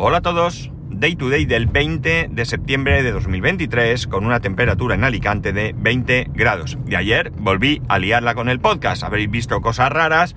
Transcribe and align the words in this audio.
Hola 0.00 0.18
a 0.18 0.22
todos, 0.22 0.70
Day 0.90 1.16
to 1.16 1.28
Day 1.28 1.44
del 1.44 1.66
20 1.66 2.28
de 2.30 2.44
septiembre 2.44 3.02
de 3.02 3.10
2023 3.10 4.06
con 4.06 4.24
una 4.24 4.38
temperatura 4.38 4.94
en 4.94 5.02
Alicante 5.02 5.52
de 5.52 5.74
20 5.76 6.30
grados. 6.34 6.78
Y 6.86 6.94
ayer 6.94 7.30
volví 7.30 7.82
a 7.88 7.98
liarla 7.98 8.36
con 8.36 8.48
el 8.48 8.60
podcast, 8.60 9.02
habréis 9.02 9.28
visto 9.28 9.60
cosas 9.60 9.90
raras 9.90 10.36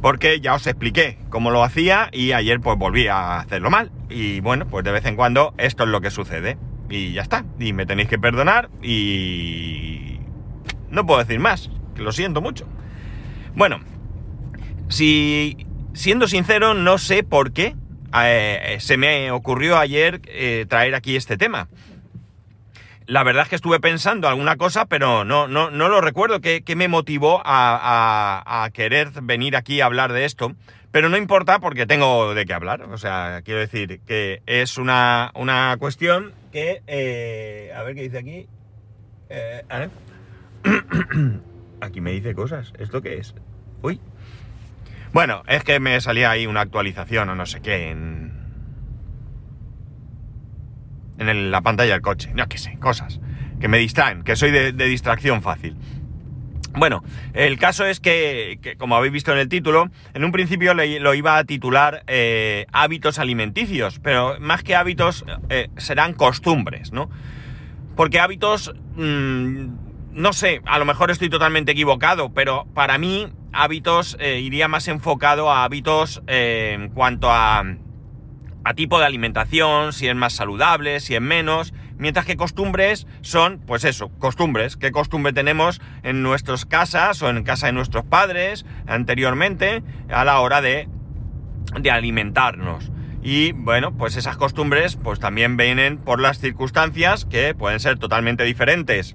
porque 0.00 0.40
ya 0.40 0.54
os 0.54 0.66
expliqué 0.66 1.16
cómo 1.28 1.52
lo 1.52 1.62
hacía 1.62 2.08
y 2.12 2.32
ayer 2.32 2.58
pues 2.58 2.76
volví 2.76 3.06
a 3.06 3.38
hacerlo 3.38 3.70
mal. 3.70 3.92
Y 4.10 4.40
bueno, 4.40 4.66
pues 4.66 4.84
de 4.84 4.90
vez 4.90 5.06
en 5.06 5.14
cuando 5.14 5.54
esto 5.58 5.84
es 5.84 5.88
lo 5.88 6.00
que 6.00 6.10
sucede. 6.10 6.58
Y 6.90 7.12
ya 7.12 7.22
está, 7.22 7.44
y 7.60 7.72
me 7.72 7.86
tenéis 7.86 8.08
que 8.08 8.18
perdonar 8.18 8.68
y... 8.82 10.18
No 10.90 11.06
puedo 11.06 11.20
decir 11.20 11.38
más, 11.38 11.70
que 11.94 12.02
lo 12.02 12.10
siento 12.10 12.40
mucho. 12.40 12.66
Bueno, 13.54 13.78
si 14.88 15.68
siendo 15.92 16.26
sincero 16.26 16.74
no 16.74 16.98
sé 16.98 17.22
por 17.22 17.52
qué 17.52 17.76
eh, 18.14 18.76
se 18.80 18.96
me 18.96 19.30
ocurrió 19.30 19.78
ayer 19.78 20.20
eh, 20.26 20.66
traer 20.68 20.94
aquí 20.94 21.16
este 21.16 21.36
tema. 21.36 21.68
La 23.06 23.24
verdad 23.24 23.42
es 23.44 23.48
que 23.48 23.56
estuve 23.56 23.80
pensando 23.80 24.28
alguna 24.28 24.56
cosa, 24.56 24.86
pero 24.86 25.24
no, 25.24 25.48
no, 25.48 25.70
no 25.70 25.88
lo 25.88 26.00
recuerdo 26.00 26.40
qué, 26.40 26.62
me 26.76 26.88
motivó 26.88 27.42
a, 27.44 28.68
querer 28.72 29.10
venir 29.22 29.56
aquí 29.56 29.80
a 29.80 29.86
hablar 29.86 30.12
de 30.12 30.24
esto. 30.24 30.52
Pero 30.92 31.08
no 31.08 31.16
importa 31.16 31.58
porque 31.58 31.86
tengo 31.86 32.34
de 32.34 32.44
qué 32.44 32.52
hablar. 32.52 32.82
O 32.82 32.98
sea, 32.98 33.40
quiero 33.44 33.60
decir 33.60 34.00
que 34.06 34.42
es 34.46 34.78
una, 34.78 35.32
una 35.34 35.74
cuestión 35.78 36.32
que... 36.52 36.82
Eh, 36.86 37.72
a 37.74 37.82
ver 37.82 37.94
qué 37.94 38.02
dice 38.02 38.18
aquí. 38.18 38.46
aquí 41.80 42.00
me 42.00 42.12
dice 42.12 42.34
cosas. 42.34 42.72
¿Esto 42.78 43.00
qué 43.00 43.16
es? 43.16 43.34
Uy, 43.82 44.00
bueno, 45.12 45.42
es 45.46 45.62
que 45.62 45.78
me 45.78 46.00
salía 46.00 46.30
ahí 46.30 46.46
una 46.46 46.62
actualización 46.62 47.28
o 47.28 47.34
no 47.34 47.46
sé 47.46 47.60
qué 47.60 47.90
en. 47.90 48.32
En 51.18 51.50
la 51.50 51.60
pantalla 51.60 51.92
del 51.92 52.02
coche. 52.02 52.30
No, 52.34 52.48
qué 52.48 52.58
sé, 52.58 52.78
cosas. 52.78 53.20
Que 53.60 53.68
me 53.68 53.78
distraen, 53.78 54.24
que 54.24 54.34
soy 54.34 54.50
de, 54.50 54.72
distracción 54.72 55.42
fácil. 55.42 55.76
Bueno, 56.74 57.04
el 57.34 57.58
caso 57.58 57.84
es 57.84 58.00
que, 58.00 58.76
como 58.78 58.96
habéis 58.96 59.12
visto 59.12 59.30
en 59.30 59.38
el 59.38 59.48
título, 59.48 59.90
en 60.14 60.24
un 60.24 60.32
principio 60.32 60.72
lo 60.72 61.14
iba 61.14 61.36
a 61.36 61.44
titular 61.44 62.02
eh, 62.06 62.66
hábitos 62.72 63.18
alimenticios, 63.18 64.00
pero 64.00 64.40
más 64.40 64.62
que 64.62 64.74
hábitos 64.74 65.26
eh, 65.50 65.68
serán 65.76 66.14
costumbres, 66.14 66.90
¿no? 66.92 67.10
Porque 67.94 68.18
hábitos, 68.18 68.74
mm, 68.96 69.66
no 70.12 70.32
sé, 70.32 70.62
a 70.64 70.78
lo 70.78 70.86
mejor 70.86 71.10
estoy 71.10 71.28
totalmente 71.28 71.72
equivocado, 71.72 72.32
pero 72.32 72.66
para 72.74 72.96
mí 72.96 73.28
hábitos 73.52 74.16
eh, 74.20 74.40
iría 74.40 74.68
más 74.68 74.88
enfocado 74.88 75.50
a 75.50 75.64
hábitos 75.64 76.22
eh, 76.26 76.72
en 76.74 76.88
cuanto 76.90 77.30
a, 77.30 77.64
a 78.64 78.74
tipo 78.74 78.98
de 78.98 79.06
alimentación, 79.06 79.92
si 79.92 80.08
es 80.08 80.14
más 80.14 80.32
saludable, 80.32 81.00
si 81.00 81.14
es 81.14 81.20
menos, 81.20 81.74
mientras 81.98 82.26
que 82.26 82.36
costumbres 82.36 83.06
son, 83.20 83.60
pues 83.66 83.84
eso, 83.84 84.08
costumbres, 84.18 84.76
qué 84.76 84.90
costumbre 84.90 85.32
tenemos 85.32 85.80
en 86.02 86.22
nuestras 86.22 86.64
casas 86.64 87.22
o 87.22 87.28
en 87.28 87.42
casa 87.44 87.66
de 87.66 87.72
nuestros 87.72 88.04
padres 88.04 88.64
anteriormente 88.86 89.82
a 90.10 90.24
la 90.24 90.40
hora 90.40 90.60
de, 90.60 90.88
de 91.80 91.90
alimentarnos. 91.90 92.90
Y 93.22 93.52
bueno, 93.52 93.96
pues 93.96 94.16
esas 94.16 94.36
costumbres 94.36 94.96
pues 94.96 95.20
también 95.20 95.56
vienen 95.56 95.98
por 95.98 96.20
las 96.20 96.38
circunstancias 96.38 97.24
que 97.24 97.54
pueden 97.54 97.78
ser 97.78 97.98
totalmente 97.98 98.42
diferentes 98.44 99.14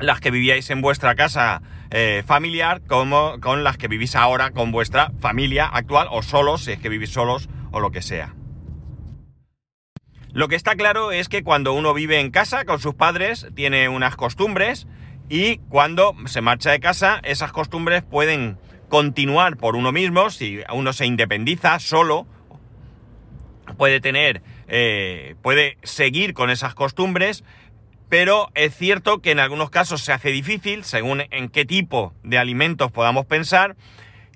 las 0.00 0.20
que 0.20 0.30
vivíais 0.30 0.68
en 0.70 0.82
vuestra 0.82 1.14
casa 1.14 1.62
eh, 1.90 2.22
familiar 2.26 2.82
como 2.86 3.40
con 3.40 3.64
las 3.64 3.78
que 3.78 3.88
vivís 3.88 4.16
ahora 4.16 4.50
con 4.50 4.72
vuestra 4.72 5.12
familia 5.20 5.66
actual 5.66 6.08
o 6.10 6.22
solos, 6.22 6.64
si 6.64 6.72
es 6.72 6.78
que 6.78 6.88
vivís 6.88 7.10
solos 7.10 7.48
o 7.70 7.80
lo 7.80 7.90
que 7.90 8.02
sea. 8.02 8.34
Lo 10.32 10.48
que 10.48 10.56
está 10.56 10.74
claro 10.76 11.12
es 11.12 11.28
que 11.28 11.42
cuando 11.42 11.72
uno 11.72 11.94
vive 11.94 12.20
en 12.20 12.30
casa 12.30 12.64
con 12.64 12.78
sus 12.78 12.94
padres 12.94 13.46
tiene 13.54 13.88
unas 13.88 14.16
costumbres 14.16 14.86
y 15.28 15.58
cuando 15.70 16.14
se 16.26 16.42
marcha 16.42 16.70
de 16.70 16.80
casa 16.80 17.20
esas 17.24 17.52
costumbres 17.52 18.02
pueden 18.02 18.58
continuar 18.88 19.56
por 19.56 19.76
uno 19.76 19.92
mismo, 19.92 20.30
si 20.30 20.60
uno 20.72 20.92
se 20.92 21.06
independiza 21.06 21.78
solo, 21.78 22.26
puede 23.78 24.00
tener, 24.00 24.42
eh, 24.68 25.36
puede 25.42 25.78
seguir 25.82 26.34
con 26.34 26.50
esas 26.50 26.74
costumbres 26.74 27.44
pero 28.08 28.50
es 28.54 28.74
cierto 28.76 29.20
que 29.20 29.30
en 29.30 29.40
algunos 29.40 29.70
casos 29.70 30.02
se 30.02 30.12
hace 30.12 30.30
difícil, 30.30 30.84
según 30.84 31.24
en 31.30 31.48
qué 31.48 31.64
tipo 31.64 32.14
de 32.22 32.38
alimentos 32.38 32.92
podamos 32.92 33.26
pensar, 33.26 33.76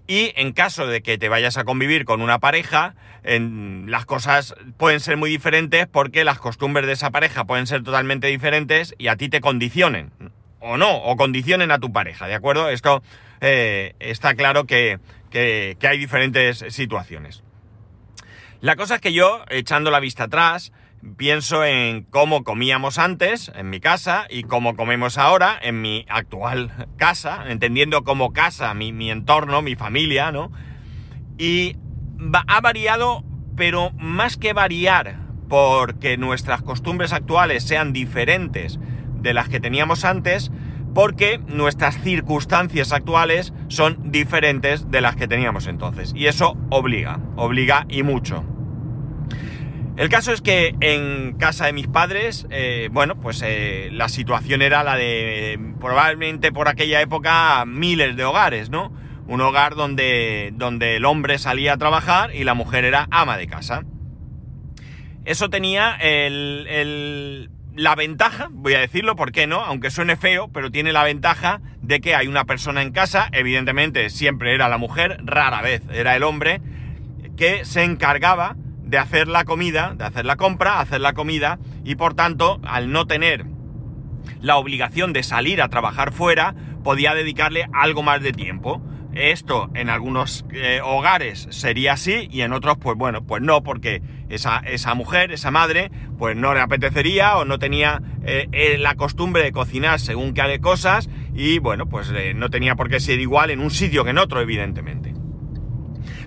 y 0.06 0.32
en 0.34 0.52
caso 0.52 0.86
de 0.86 1.02
que 1.02 1.18
te 1.18 1.28
vayas 1.28 1.56
a 1.56 1.64
convivir 1.64 2.04
con 2.04 2.20
una 2.20 2.40
pareja, 2.40 2.94
las 3.22 4.06
cosas 4.06 4.54
pueden 4.76 4.98
ser 4.98 5.16
muy 5.16 5.30
diferentes 5.30 5.86
porque 5.86 6.24
las 6.24 6.38
costumbres 6.38 6.86
de 6.86 6.94
esa 6.94 7.10
pareja 7.10 7.44
pueden 7.44 7.68
ser 7.68 7.84
totalmente 7.84 8.26
diferentes 8.26 8.94
y 8.98 9.06
a 9.06 9.16
ti 9.16 9.28
te 9.28 9.40
condicionen, 9.40 10.10
o 10.58 10.76
no, 10.76 10.96
o 10.96 11.16
condicionen 11.16 11.70
a 11.70 11.78
tu 11.78 11.92
pareja, 11.92 12.26
¿de 12.26 12.34
acuerdo? 12.34 12.70
Esto 12.70 13.04
eh, 13.40 13.94
está 14.00 14.34
claro 14.34 14.64
que 14.64 14.98
hay 15.32 15.98
diferentes 15.98 16.64
situaciones. 16.70 17.44
La 18.60 18.76
cosa 18.76 18.96
es 18.96 19.00
que 19.00 19.12
yo, 19.12 19.44
echando 19.48 19.90
la 19.90 20.00
vista 20.00 20.24
atrás, 20.24 20.72
pienso 21.16 21.64
en 21.64 22.02
cómo 22.04 22.44
comíamos 22.44 22.98
antes 22.98 23.50
en 23.54 23.70
mi 23.70 23.80
casa 23.80 24.26
y 24.28 24.42
cómo 24.42 24.76
comemos 24.76 25.18
ahora 25.18 25.58
en 25.60 25.80
mi 25.80 26.06
actual 26.08 26.88
casa, 26.96 27.44
entendiendo 27.48 28.04
como 28.04 28.32
casa 28.32 28.72
mi, 28.74 29.10
entorno, 29.10 29.62
mi 29.62 29.76
familia, 29.76 30.32
¿no? 30.32 30.50
Y 31.38 31.76
ha 32.46 32.60
variado, 32.60 33.24
pero 33.56 33.92
más 33.92 34.36
que 34.36 34.52
variar 34.52 35.16
porque 35.48 36.16
nuestras 36.16 36.62
costumbres 36.62 37.12
actuales 37.12 37.64
sean 37.64 37.92
diferentes 37.92 38.78
de 39.20 39.34
las 39.34 39.48
que 39.48 39.58
teníamos 39.58 40.04
antes, 40.04 40.52
porque 40.94 41.38
nuestras 41.38 42.00
circunstancias 42.02 42.92
actuales 42.92 43.52
son 43.68 44.12
diferentes 44.12 44.90
de 44.90 45.00
las 45.00 45.16
que 45.16 45.28
teníamos 45.28 45.66
entonces. 45.66 46.12
Y 46.14 46.26
eso 46.26 46.56
obliga, 46.70 47.20
obliga 47.36 47.86
y 47.88 48.02
mucho. 48.02 48.44
El 49.96 50.08
caso 50.08 50.32
es 50.32 50.40
que 50.40 50.74
en 50.80 51.34
casa 51.36 51.66
de 51.66 51.72
mis 51.72 51.86
padres, 51.86 52.46
eh, 52.50 52.88
bueno, 52.90 53.16
pues 53.20 53.42
eh, 53.44 53.90
la 53.92 54.08
situación 54.08 54.62
era 54.62 54.82
la 54.82 54.96
de 54.96 55.58
probablemente 55.78 56.52
por 56.52 56.68
aquella 56.68 57.00
época 57.00 57.64
miles 57.66 58.16
de 58.16 58.24
hogares, 58.24 58.70
¿no? 58.70 58.92
Un 59.26 59.40
hogar 59.40 59.74
donde, 59.74 60.52
donde 60.54 60.96
el 60.96 61.04
hombre 61.04 61.38
salía 61.38 61.74
a 61.74 61.76
trabajar 61.76 62.34
y 62.34 62.44
la 62.44 62.54
mujer 62.54 62.84
era 62.84 63.08
ama 63.10 63.36
de 63.36 63.46
casa. 63.46 63.84
Eso 65.24 65.50
tenía 65.50 65.98
la 67.74 67.94
ventaja, 67.94 68.48
voy 68.50 68.74
a 68.74 68.80
decirlo, 68.80 69.16
¿por 69.16 69.32
qué 69.32 69.46
no? 69.46 69.60
Aunque 69.60 69.90
suene 69.90 70.16
feo, 70.16 70.48
pero 70.48 70.70
tiene 70.70 70.92
la 70.92 71.04
ventaja 71.04 71.60
de 71.82 72.00
que 72.00 72.14
hay 72.14 72.26
una 72.26 72.44
persona 72.44 72.82
en 72.82 72.92
casa, 72.92 73.28
evidentemente 73.32 74.10
siempre 74.10 74.54
era 74.54 74.68
la 74.68 74.78
mujer, 74.78 75.18
rara 75.24 75.60
vez 75.62 75.82
era 75.92 76.16
el 76.16 76.22
hombre, 76.22 76.60
que 77.36 77.64
se 77.64 77.84
encargaba 77.84 78.56
de 78.90 78.98
hacer 78.98 79.28
la 79.28 79.44
comida, 79.44 79.94
de 79.96 80.04
hacer 80.04 80.26
la 80.26 80.36
compra, 80.36 80.80
hacer 80.80 81.00
la 81.00 81.12
comida 81.12 81.60
y 81.84 81.94
por 81.94 82.14
tanto, 82.14 82.60
al 82.64 82.90
no 82.90 83.06
tener 83.06 83.46
la 84.40 84.56
obligación 84.56 85.12
de 85.12 85.22
salir 85.22 85.62
a 85.62 85.68
trabajar 85.68 86.12
fuera, 86.12 86.56
podía 86.82 87.14
dedicarle 87.14 87.68
algo 87.72 88.02
más 88.02 88.20
de 88.20 88.32
tiempo. 88.32 88.82
Esto 89.14 89.70
en 89.74 89.90
algunos 89.90 90.44
eh, 90.52 90.80
hogares 90.82 91.46
sería 91.50 91.94
así 91.94 92.28
y 92.30 92.42
en 92.42 92.52
otros 92.52 92.78
pues 92.78 92.96
bueno, 92.96 93.22
pues 93.24 93.42
no, 93.42 93.62
porque 93.62 94.02
esa, 94.28 94.58
esa 94.58 94.94
mujer, 94.94 95.30
esa 95.30 95.52
madre, 95.52 95.90
pues 96.18 96.36
no 96.36 96.52
le 96.52 96.60
apetecería 96.60 97.36
o 97.36 97.44
no 97.44 97.60
tenía 97.60 98.02
eh, 98.24 98.48
eh, 98.50 98.76
la 98.78 98.96
costumbre 98.96 99.44
de 99.44 99.52
cocinar 99.52 100.00
según 100.00 100.34
qué 100.34 100.60
cosas 100.60 101.08
y 101.32 101.60
bueno, 101.60 101.86
pues 101.86 102.12
no 102.34 102.50
tenía 102.50 102.74
por 102.74 102.88
qué 102.88 102.98
ser 102.98 103.20
igual 103.20 103.50
en 103.50 103.60
un 103.60 103.70
sitio 103.70 104.02
que 104.02 104.10
en 104.10 104.18
otro, 104.18 104.40
evidentemente. 104.40 105.09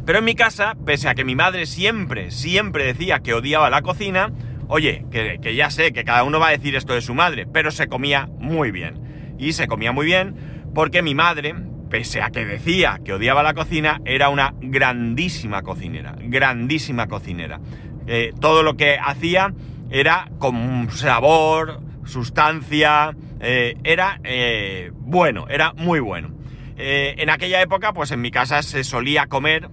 Pero 0.06 0.20
en 0.20 0.26
mi 0.26 0.36
casa, 0.36 0.76
pese 0.86 1.08
a 1.08 1.16
que 1.16 1.24
mi 1.24 1.36
madre 1.36 1.66
siempre, 1.66 2.32
siempre 2.32 2.86
decía 2.86 3.20
que 3.20 3.34
odiaba 3.34 3.70
la 3.70 3.82
cocina, 3.82 4.32
oye, 4.68 5.06
que, 5.12 5.56
ya 5.56 5.70
sé 5.70 5.94
que 5.94 6.04
cada 6.04 6.24
uno 6.24 6.40
va 6.40 6.50
a 6.50 6.52
decir 6.52 6.76
esto 6.76 6.94
de 6.94 7.02
su 7.02 7.14
madre, 7.14 7.46
pero 7.46 7.72
se 7.72 7.88
comía 7.88 8.28
muy 8.38 8.72
bien. 8.72 9.36
Y 9.40 9.54
se 9.54 9.68
comía 9.68 9.94
muy 9.94 10.06
bien 10.06 10.36
porque 10.76 11.02
mi 11.02 11.16
madre, 11.16 11.56
pese 11.90 12.22
a 12.22 12.32
que 12.32 12.46
decía 12.46 13.00
que 13.06 13.14
odiaba 13.14 13.44
la 13.44 13.54
cocina, 13.54 14.02
era 14.04 14.28
una 14.28 14.54
grandísima 14.60 15.62
cocinera, 15.62 16.16
grandísima 16.20 17.08
cocinera. 17.08 17.62
Eh, 18.06 18.34
todo 18.42 18.62
lo 18.62 18.76
que 18.76 18.98
hacía 19.02 19.54
era 19.90 20.30
con 20.38 20.90
sabor, 20.92 21.80
sustancia, 22.04 23.16
eh, 23.40 23.78
era 23.86 24.20
eh, 24.26 24.92
bueno, 24.96 25.48
era 25.48 25.72
muy 25.74 26.02
bueno. 26.02 26.32
en 26.76 27.30
aquella 27.30 27.62
época, 27.62 27.94
pues 27.94 28.12
en 28.12 28.20
mi 28.20 28.32
casa 28.32 28.62
se 28.64 28.84
solía 28.84 29.28
comer 29.28 29.70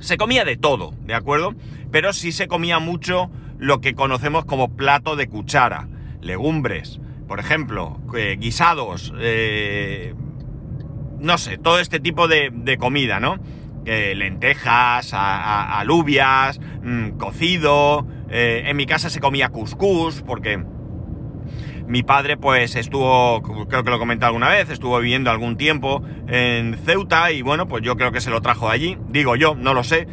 se 0.00 0.16
comía 0.16 0.44
de 0.44 0.56
todo, 0.56 0.92
¿de 1.04 1.14
acuerdo? 1.14 1.54
Pero 1.90 2.12
sí 2.12 2.32
se 2.32 2.48
comía 2.48 2.78
mucho 2.78 3.30
lo 3.58 3.80
que 3.80 3.94
conocemos 3.94 4.44
como 4.44 4.76
plato 4.76 5.16
de 5.16 5.28
cuchara, 5.28 5.88
legumbres, 6.20 7.00
por 7.26 7.40
ejemplo, 7.40 8.00
eh, 8.16 8.36
guisados, 8.38 9.12
eh, 9.18 10.14
no 11.18 11.38
sé, 11.38 11.58
todo 11.58 11.78
este 11.78 12.00
tipo 12.00 12.28
de, 12.28 12.76
comida, 12.78 13.20
¿no? 13.20 13.38
que 13.84 14.14
lentejas, 14.14 15.12
alubias, 15.14 16.60
mm, 16.82 17.10
cocido. 17.12 18.06
Eh, 18.30 18.64
en 18.66 18.76
mi 18.76 18.84
casa 18.84 19.08
se 19.08 19.20
comía 19.20 19.48
couscous 19.48 20.22
porque 20.22 20.62
mi 21.88 22.02
padre 22.02 22.36
pues 22.36 22.76
estuvo, 22.76 23.42
creo 23.42 23.82
que 23.82 23.90
lo 23.90 23.98
comenté 23.98 24.26
alguna 24.26 24.50
vez, 24.50 24.70
estuvo 24.70 24.98
viviendo 25.00 25.30
algún 25.30 25.56
tiempo 25.56 26.02
en 26.28 26.76
Ceuta 26.84 27.32
y 27.32 27.42
bueno, 27.42 27.66
pues 27.66 27.82
yo 27.82 27.96
creo 27.96 28.12
que 28.12 28.20
se 28.20 28.30
lo 28.30 28.40
trajo 28.42 28.68
de 28.68 28.74
allí. 28.74 28.98
Digo 29.08 29.36
yo, 29.36 29.54
no 29.54 29.74
lo 29.74 29.82
sé. 29.82 30.06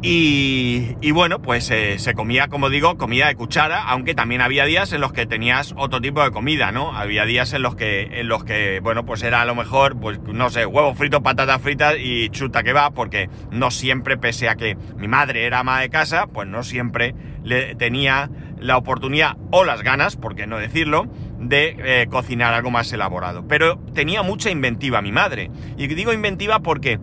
Y, 0.00 1.10
bueno, 1.10 1.42
pues 1.42 1.68
eh, 1.72 1.98
se 1.98 2.14
comía, 2.14 2.46
como 2.46 2.70
digo, 2.70 2.96
comida 2.96 3.26
de 3.26 3.34
cuchara, 3.34 3.82
aunque 3.82 4.14
también 4.14 4.40
había 4.40 4.64
días 4.64 4.92
en 4.92 5.00
los 5.00 5.12
que 5.12 5.26
tenías 5.26 5.74
otro 5.76 6.00
tipo 6.00 6.22
de 6.22 6.30
comida, 6.30 6.70
¿no? 6.70 6.96
Había 6.96 7.24
días 7.24 7.52
en 7.52 7.62
los 7.62 7.74
que, 7.74 8.02
en 8.20 8.28
los 8.28 8.44
que, 8.44 8.78
bueno, 8.80 9.04
pues 9.04 9.24
era 9.24 9.42
a 9.42 9.44
lo 9.44 9.56
mejor, 9.56 9.98
pues 9.98 10.20
no 10.20 10.50
sé, 10.50 10.66
huevos 10.66 10.96
fritos, 10.96 11.20
patatas 11.20 11.60
fritas 11.60 11.96
y 11.98 12.28
chuta 12.30 12.62
que 12.62 12.72
va, 12.72 12.92
porque 12.92 13.28
no 13.50 13.72
siempre, 13.72 14.16
pese 14.16 14.48
a 14.48 14.54
que 14.54 14.76
mi 14.96 15.08
madre 15.08 15.46
era 15.46 15.60
ama 15.60 15.80
de 15.80 15.90
casa, 15.90 16.28
pues 16.28 16.46
no 16.46 16.62
siempre 16.62 17.16
le 17.48 17.74
tenía 17.74 18.30
la 18.60 18.76
oportunidad 18.76 19.36
o 19.50 19.64
las 19.64 19.82
ganas, 19.82 20.16
por 20.16 20.34
qué 20.34 20.46
no 20.46 20.58
decirlo, 20.58 21.06
de 21.38 21.76
eh, 21.78 22.06
cocinar 22.10 22.54
algo 22.54 22.70
más 22.70 22.92
elaborado. 22.92 23.46
Pero 23.48 23.78
tenía 23.94 24.22
mucha 24.22 24.50
inventiva 24.50 25.02
mi 25.02 25.12
madre. 25.12 25.50
Y 25.76 25.86
digo 25.88 26.12
inventiva 26.12 26.60
porque 26.60 26.98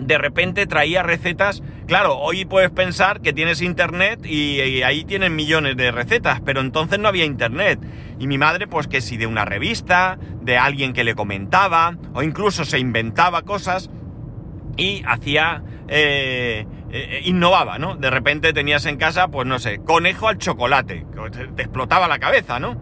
de 0.00 0.18
repente 0.18 0.66
traía 0.66 1.02
recetas. 1.02 1.62
Claro, 1.86 2.16
hoy 2.18 2.44
puedes 2.44 2.70
pensar 2.70 3.20
que 3.20 3.32
tienes 3.32 3.62
internet 3.62 4.24
y, 4.24 4.82
ahí 4.82 5.04
tienen 5.04 5.36
millones 5.36 5.76
de 5.76 5.92
recetas, 5.92 6.40
pero 6.40 6.60
entonces 6.60 6.98
no 6.98 7.08
había 7.08 7.24
internet. 7.24 7.78
Y 8.18 8.26
mi 8.26 8.38
madre, 8.38 8.66
pues 8.66 8.88
que 8.88 9.00
si 9.00 9.16
de 9.16 9.26
una 9.26 9.44
revista, 9.44 10.18
de 10.42 10.56
alguien 10.56 10.92
que 10.92 11.04
le 11.04 11.14
comentaba, 11.14 11.96
o 12.14 12.22
incluso 12.22 12.64
se 12.64 12.78
inventaba 12.78 13.42
cosas 13.42 13.90
y 14.76 15.02
hacía. 15.06 15.62
Eh, 15.88 16.66
eh, 16.96 17.22
innovaba, 17.24 17.76
¿no? 17.76 17.96
De 17.96 18.08
repente 18.08 18.52
tenías 18.52 18.86
en 18.86 18.98
casa, 18.98 19.26
pues 19.26 19.48
no 19.48 19.58
sé, 19.58 19.80
conejo 19.82 20.28
al 20.28 20.38
chocolate. 20.38 21.04
Te 21.56 21.62
explotaba 21.62 22.06
la 22.06 22.20
cabeza, 22.20 22.60
¿no? 22.60 22.80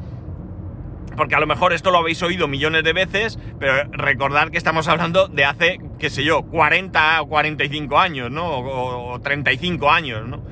Porque 1.16 1.34
a 1.34 1.40
lo 1.40 1.46
mejor 1.46 1.72
esto 1.72 1.90
lo 1.90 1.96
habéis 1.96 2.22
oído 2.22 2.46
millones 2.46 2.84
de 2.84 2.92
veces, 2.92 3.38
pero 3.58 3.84
recordar 3.90 4.50
que 4.50 4.58
estamos 4.58 4.86
hablando 4.86 5.28
de 5.28 5.46
hace, 5.46 5.78
qué 5.98 6.10
sé 6.10 6.24
yo, 6.24 6.42
40 6.42 7.22
o 7.22 7.26
45 7.26 7.98
años, 7.98 8.30
¿no? 8.30 8.50
O, 8.50 9.18
35 9.18 9.90
años, 9.90 10.28
¿no? 10.28 10.44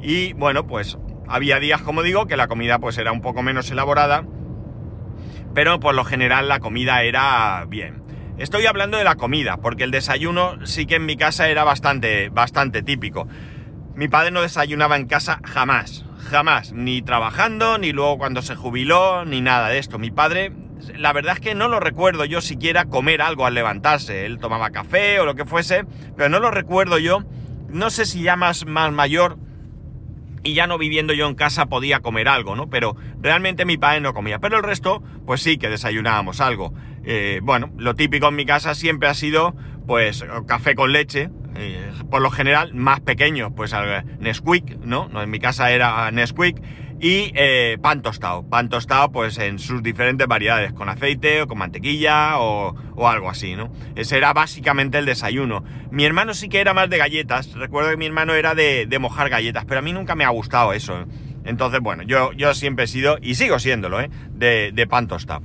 Y 0.00 0.32
bueno, 0.32 0.66
pues 0.66 0.96
había 1.28 1.60
días, 1.60 1.82
como 1.82 2.02
digo, 2.02 2.26
que 2.26 2.38
la 2.38 2.48
comida 2.48 2.78
pues 2.78 2.96
era 2.96 3.12
un 3.12 3.20
poco 3.20 3.42
menos 3.42 3.70
elaborada, 3.70 4.24
pero 5.52 5.80
por 5.80 5.94
lo 5.94 6.04
general 6.04 6.48
la 6.48 6.60
comida 6.60 7.02
era 7.02 7.66
bien. 7.68 8.01
Estoy 8.42 8.66
hablando 8.66 8.98
de 8.98 9.04
la 9.04 9.14
comida, 9.14 9.58
porque 9.58 9.84
el 9.84 9.92
desayuno 9.92 10.66
sí 10.66 10.84
que 10.84 10.96
en 10.96 11.06
mi 11.06 11.16
casa 11.16 11.48
era 11.48 11.62
bastante, 11.62 12.28
bastante 12.28 12.82
típico. 12.82 13.28
Mi 13.94 14.08
padre 14.08 14.32
no 14.32 14.42
desayunaba 14.42 14.96
en 14.96 15.06
casa 15.06 15.38
jamás, 15.44 16.04
jamás, 16.28 16.72
ni 16.72 17.02
trabajando, 17.02 17.78
ni 17.78 17.92
luego 17.92 18.18
cuando 18.18 18.42
se 18.42 18.56
jubiló, 18.56 19.24
ni 19.24 19.40
nada 19.40 19.68
de 19.68 19.78
esto. 19.78 20.00
Mi 20.00 20.10
padre, 20.10 20.50
la 20.96 21.12
verdad 21.12 21.34
es 21.34 21.40
que 21.40 21.54
no 21.54 21.68
lo 21.68 21.78
recuerdo 21.78 22.24
yo 22.24 22.40
siquiera 22.40 22.86
comer 22.86 23.22
algo 23.22 23.46
al 23.46 23.54
levantarse. 23.54 24.26
Él 24.26 24.40
tomaba 24.40 24.70
café 24.70 25.20
o 25.20 25.24
lo 25.24 25.36
que 25.36 25.44
fuese, 25.44 25.84
pero 26.16 26.28
no 26.28 26.40
lo 26.40 26.50
recuerdo 26.50 26.98
yo. 26.98 27.22
No 27.68 27.90
sé 27.90 28.06
si 28.06 28.22
ya 28.22 28.34
más, 28.34 28.66
más 28.66 28.90
mayor 28.90 29.38
y 30.42 30.54
ya 30.54 30.66
no 30.66 30.78
viviendo 30.78 31.12
yo 31.12 31.28
en 31.28 31.36
casa 31.36 31.66
podía 31.66 32.00
comer 32.00 32.26
algo, 32.26 32.56
¿no? 32.56 32.68
Pero 32.68 32.96
realmente 33.20 33.64
mi 33.64 33.76
padre 33.76 34.00
no 34.00 34.14
comía. 34.14 34.40
Pero 34.40 34.56
el 34.56 34.64
resto, 34.64 35.00
pues 35.26 35.42
sí 35.42 35.58
que 35.58 35.68
desayunábamos 35.68 36.40
algo. 36.40 36.74
Eh, 37.04 37.40
bueno, 37.42 37.70
lo 37.76 37.94
típico 37.94 38.28
en 38.28 38.36
mi 38.36 38.46
casa 38.46 38.74
siempre 38.74 39.08
ha 39.08 39.14
sido, 39.14 39.54
pues, 39.86 40.24
café 40.46 40.74
con 40.74 40.92
leche, 40.92 41.30
eh, 41.56 41.90
por 42.10 42.22
lo 42.22 42.30
general 42.30 42.74
más 42.74 43.00
pequeños, 43.00 43.52
pues 43.54 43.74
Nesquik, 44.18 44.78
¿no? 44.78 45.10
En 45.20 45.30
mi 45.30 45.38
casa 45.38 45.70
era 45.70 46.10
Nesquik 46.10 46.62
y 47.02 47.32
eh, 47.34 47.78
pan 47.82 48.00
tostado. 48.00 48.48
Pan 48.48 48.68
tostado 48.68 49.10
pues 49.10 49.36
en 49.38 49.58
sus 49.58 49.82
diferentes 49.82 50.26
variedades, 50.28 50.72
con 50.72 50.88
aceite 50.88 51.42
o 51.42 51.48
con 51.48 51.58
mantequilla 51.58 52.38
o, 52.38 52.74
algo 53.08 53.28
así, 53.28 53.56
¿no? 53.56 53.72
Ese 53.96 54.16
era 54.16 54.32
básicamente 54.32 54.98
el 54.98 55.04
desayuno. 55.04 55.64
Mi 55.90 56.04
hermano 56.04 56.32
sí 56.32 56.48
que 56.48 56.60
era 56.60 56.74
más 56.74 56.88
de 56.88 56.98
galletas, 56.98 57.52
recuerdo 57.54 57.90
que 57.90 57.96
mi 57.96 58.06
hermano 58.06 58.34
era 58.34 58.54
de, 58.54 58.86
mojar 59.00 59.28
galletas, 59.30 59.64
pero 59.64 59.80
a 59.80 59.82
mí 59.82 59.92
nunca 59.92 60.14
me 60.14 60.24
ha 60.24 60.28
gustado 60.28 60.72
eso. 60.72 61.04
Entonces, 61.44 61.80
bueno, 61.80 62.04
yo, 62.04 62.32
yo 62.34 62.54
siempre 62.54 62.84
he 62.84 62.88
sido, 62.88 63.18
y 63.20 63.34
sigo 63.34 63.58
siéndolo, 63.58 64.00
¿eh? 64.00 64.08
De, 64.30 64.70
de 64.72 64.86
pan 64.86 65.08
tostado. 65.08 65.42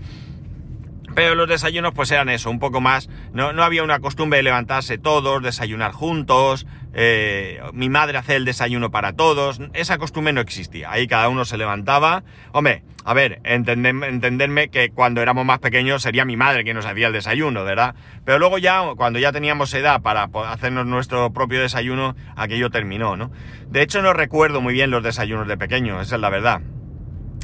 Pero 1.18 1.34
los 1.34 1.50
desayunos 1.50 1.94
pues 1.96 2.12
eran 2.12 2.30
eso, 2.30 2.52
un 2.52 2.60
poco 2.60 2.80
más, 2.80 3.10
no, 3.34 3.52
no 3.52 3.64
había 3.64 3.82
una 3.82 4.00
costumbre 4.02 4.38
de 4.38 4.44
levantarse 4.44 5.00
todos, 5.00 5.42
desayunar 5.42 5.92
juntos, 5.92 6.68
eh, 6.94 7.60
mi 7.74 7.90
madre 7.90 8.20
hacer 8.20 8.36
el 8.36 8.46
desayuno 8.46 8.92
para 8.92 9.14
todos, 9.14 9.60
esa 9.74 9.98
costumbre 9.98 10.32
no 10.32 10.42
existía, 10.42 10.92
ahí 10.92 11.08
cada 11.08 11.30
uno 11.30 11.44
se 11.44 11.58
levantaba, 11.58 12.24
hombre, 12.52 12.84
a 13.04 13.16
ver, 13.16 13.42
entenderme, 13.46 14.70
que 14.70 14.92
cuando 14.92 15.20
éramos 15.20 15.44
más 15.44 15.58
pequeños 15.58 16.04
sería 16.04 16.24
mi 16.24 16.38
madre 16.38 16.64
quien 16.64 16.76
nos 16.76 16.86
hacía 16.86 17.08
el 17.08 17.14
desayuno, 17.14 17.64
¿verdad? 17.64 17.96
Pero 18.24 18.38
luego 18.38 18.60
ya, 18.60 18.84
cuando 18.96 19.18
ya 19.18 19.32
teníamos 19.32 19.74
edad 19.74 20.04
para 20.04 20.30
hacernos 20.52 20.86
nuestro 20.86 21.34
propio 21.34 21.60
desayuno, 21.60 22.16
aquello 22.36 22.70
terminó, 22.70 23.18
¿no? 23.18 23.32
De 23.70 23.82
hecho 23.82 24.04
no 24.04 24.14
recuerdo 24.14 24.62
muy 24.62 24.76
bien 24.76 24.92
los 24.92 25.02
desayunos 25.02 25.48
de 25.48 25.58
pequeño, 25.58 26.00
esa 26.00 26.14
es 26.14 26.22
la 26.22 26.30
verdad. 26.30 26.62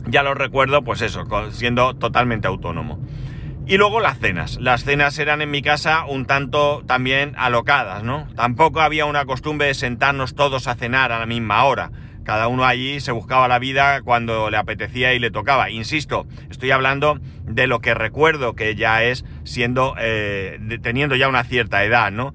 Ya 0.05 0.21
los 0.21 0.37
recuerdo, 0.37 0.83
pues 0.83 1.01
eso, 1.01 1.23
siendo 1.49 1.95
totalmente 1.95 2.47
autónomo. 2.47 2.99
Y 3.65 3.77
luego 3.77 4.01
las 4.01 4.19
cenas. 4.19 4.57
Las 4.59 4.83
cenas 4.83 5.17
eran 5.19 5.41
en 5.41 5.49
mi 5.49 5.61
casa 5.61 6.05
un 6.05 6.25
tanto 6.25 6.83
también 6.85 7.33
alocadas, 7.37 8.03
¿no? 8.03 8.27
Tampoco 8.35 8.81
había 8.81 9.05
una 9.05 9.25
costumbre 9.25 9.67
de 9.67 9.73
sentarnos 9.73 10.35
todos 10.35 10.67
a 10.67 10.75
cenar 10.75 11.13
a 11.13 11.19
la 11.19 11.25
misma 11.25 11.63
hora. 11.63 11.89
Cada 12.25 12.47
uno 12.47 12.65
allí 12.65 12.99
se 12.99 13.13
buscaba 13.13 13.47
la 13.47 13.59
vida 13.59 14.01
cuando 14.01 14.49
le 14.49 14.57
apetecía 14.57 15.13
y 15.13 15.19
le 15.19 15.31
tocaba. 15.31 15.69
Insisto, 15.69 16.25
estoy 16.49 16.71
hablando 16.71 17.19
de 17.45 17.67
lo 17.67 17.79
que 17.79 17.93
recuerdo 17.93 18.53
que 18.53 18.75
ya 18.75 19.03
es 19.03 19.23
siendo, 19.45 19.95
eh, 19.97 20.59
teniendo 20.81 21.15
ya 21.15 21.29
una 21.29 21.43
cierta 21.45 21.85
edad, 21.85 22.11
¿no? 22.11 22.33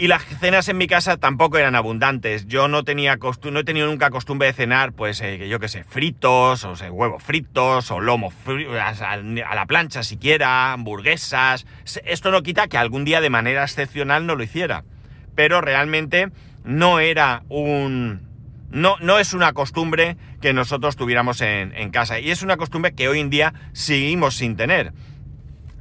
Y 0.00 0.06
las 0.06 0.24
cenas 0.24 0.68
en 0.68 0.78
mi 0.78 0.86
casa 0.86 1.16
tampoco 1.16 1.58
eran 1.58 1.74
abundantes. 1.74 2.46
Yo 2.46 2.68
no 2.68 2.84
tenía 2.84 3.16
no 3.16 3.58
he 3.58 3.64
tenido 3.64 3.88
nunca 3.88 4.10
costumbre 4.10 4.46
de 4.46 4.52
cenar, 4.52 4.92
pues, 4.92 5.20
eh, 5.20 5.48
yo 5.48 5.58
qué 5.58 5.66
sé, 5.66 5.82
fritos, 5.82 6.62
o 6.62 6.76
sea, 6.76 6.92
huevos 6.92 7.20
fritos, 7.20 7.90
o 7.90 7.98
lomo 7.98 8.32
a, 8.80 9.16
la 9.16 9.66
plancha 9.66 10.04
siquiera, 10.04 10.72
hamburguesas. 10.72 11.66
Esto 12.04 12.30
no 12.30 12.44
quita 12.44 12.68
que 12.68 12.78
algún 12.78 13.04
día 13.04 13.20
de 13.20 13.28
manera 13.28 13.64
excepcional 13.64 14.24
no 14.24 14.36
lo 14.36 14.44
hiciera. 14.44 14.84
Pero 15.34 15.60
realmente 15.60 16.28
no 16.62 17.00
era 17.00 17.42
un... 17.48 18.20
No, 18.70 18.98
no 19.00 19.18
es 19.18 19.34
una 19.34 19.52
costumbre 19.52 20.16
que 20.40 20.52
nosotros 20.52 20.94
tuviéramos 20.94 21.40
en 21.40 21.90
casa. 21.90 22.20
Y 22.20 22.30
es 22.30 22.42
una 22.42 22.56
costumbre 22.56 22.92
que 22.92 23.08
hoy 23.08 23.18
en 23.18 23.30
día 23.30 23.52
seguimos 23.72 24.36
sin 24.36 24.54
tener. 24.54 24.92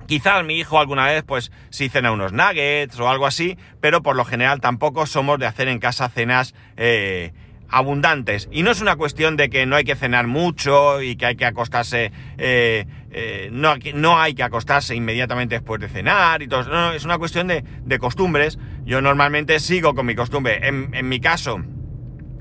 Quizás 0.08 0.44
mi 0.46 0.58
hijo 0.58 0.80
alguna 0.80 1.06
vez, 1.06 1.24
pues, 1.24 1.52
sí 1.70 1.90
cena 1.90 2.12
unos 2.12 2.32
nuggets 2.32 3.00
o 3.00 3.10
algo 3.10 3.28
así, 3.28 3.58
pero 3.82 4.02
por 4.02 4.16
lo 4.16 4.26
general 4.26 4.62
tampoco 4.62 5.06
somos 5.06 5.38
de 5.38 5.46
hacer 5.46 5.68
en 5.68 5.80
casa 5.80 6.10
cenas 6.10 6.56
eh, 6.78 7.34
abundantes. 7.70 8.48
Y 8.52 8.64
no 8.64 8.72
es 8.72 8.82
una 8.82 8.96
cuestión 8.96 9.36
de 9.36 9.50
que 9.50 9.66
no 9.66 9.76
hay 9.76 9.84
que 9.84 9.96
cenar 9.96 10.28
mucho 10.28 11.02
y 11.02 11.18
que 11.18 11.26
hay 11.26 11.36
que 11.36 11.46
acostarse, 11.46 12.12
eh, 12.38 12.86
eh, 13.12 13.50
no, 13.52 13.76
no, 13.94 14.20
hay 14.20 14.34
que 14.34 14.44
acostarse 14.44 14.96
inmediatamente 14.96 15.56
después 15.56 15.82
de 15.82 15.90
cenar 15.90 16.42
y 16.42 16.48
todo. 16.48 16.64
No, 16.64 16.94
es 16.94 17.04
una 17.04 17.18
cuestión 17.18 17.48
de, 17.48 18.00
costumbres. 18.00 18.58
Yo 18.86 19.02
normalmente 19.02 19.60
sigo 19.60 19.94
con 19.94 20.06
mi 20.06 20.16
costumbre. 20.16 20.66
En 20.68 21.10
mi 21.10 21.20
caso, 21.20 21.62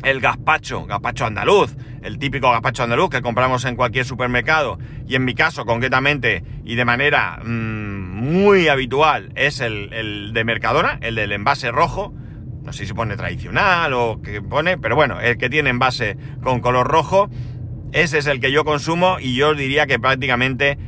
el 0.02 0.20
gazpacho, 0.20 0.86
gazpacho 0.86 1.26
andaluz, 1.26 1.76
el 2.02 2.18
típico 2.18 2.50
gazpacho 2.50 2.84
andaluz 2.84 3.10
que 3.10 3.22
compramos 3.22 3.64
en 3.64 3.76
cualquier 3.76 4.04
supermercado, 4.04 4.78
y 5.06 5.14
en 5.14 5.24
mi 5.24 5.34
caso 5.34 5.64
concretamente 5.64 6.44
y 6.64 6.74
de 6.74 6.84
manera 6.84 7.40
mm, 7.44 8.06
muy 8.16 8.68
habitual 8.68 9.32
es 9.34 9.60
el, 9.60 10.32
de 10.32 10.44
Mercadona, 10.44 10.98
el 11.00 11.14
del 11.14 11.32
envase 11.32 11.70
rojo, 11.70 12.14
no 12.62 12.72
sé 12.72 12.86
si 12.86 12.92
pone 12.92 13.16
tradicional 13.16 13.92
o 13.94 14.20
qué 14.22 14.42
pone, 14.42 14.78
pero 14.78 14.96
bueno, 14.96 15.20
el 15.20 15.38
que 15.38 15.48
tiene 15.48 15.70
envase 15.70 16.16
con 16.42 16.60
color 16.60 16.88
rojo, 16.88 17.30
ese 17.92 18.18
es 18.18 18.26
el 18.26 18.40
que 18.40 18.52
yo 18.52 18.64
consumo 18.64 19.18
y 19.20 19.34
yo 19.34 19.54
diría 19.54 19.86
que 19.86 19.98
prácticamente 19.98 20.78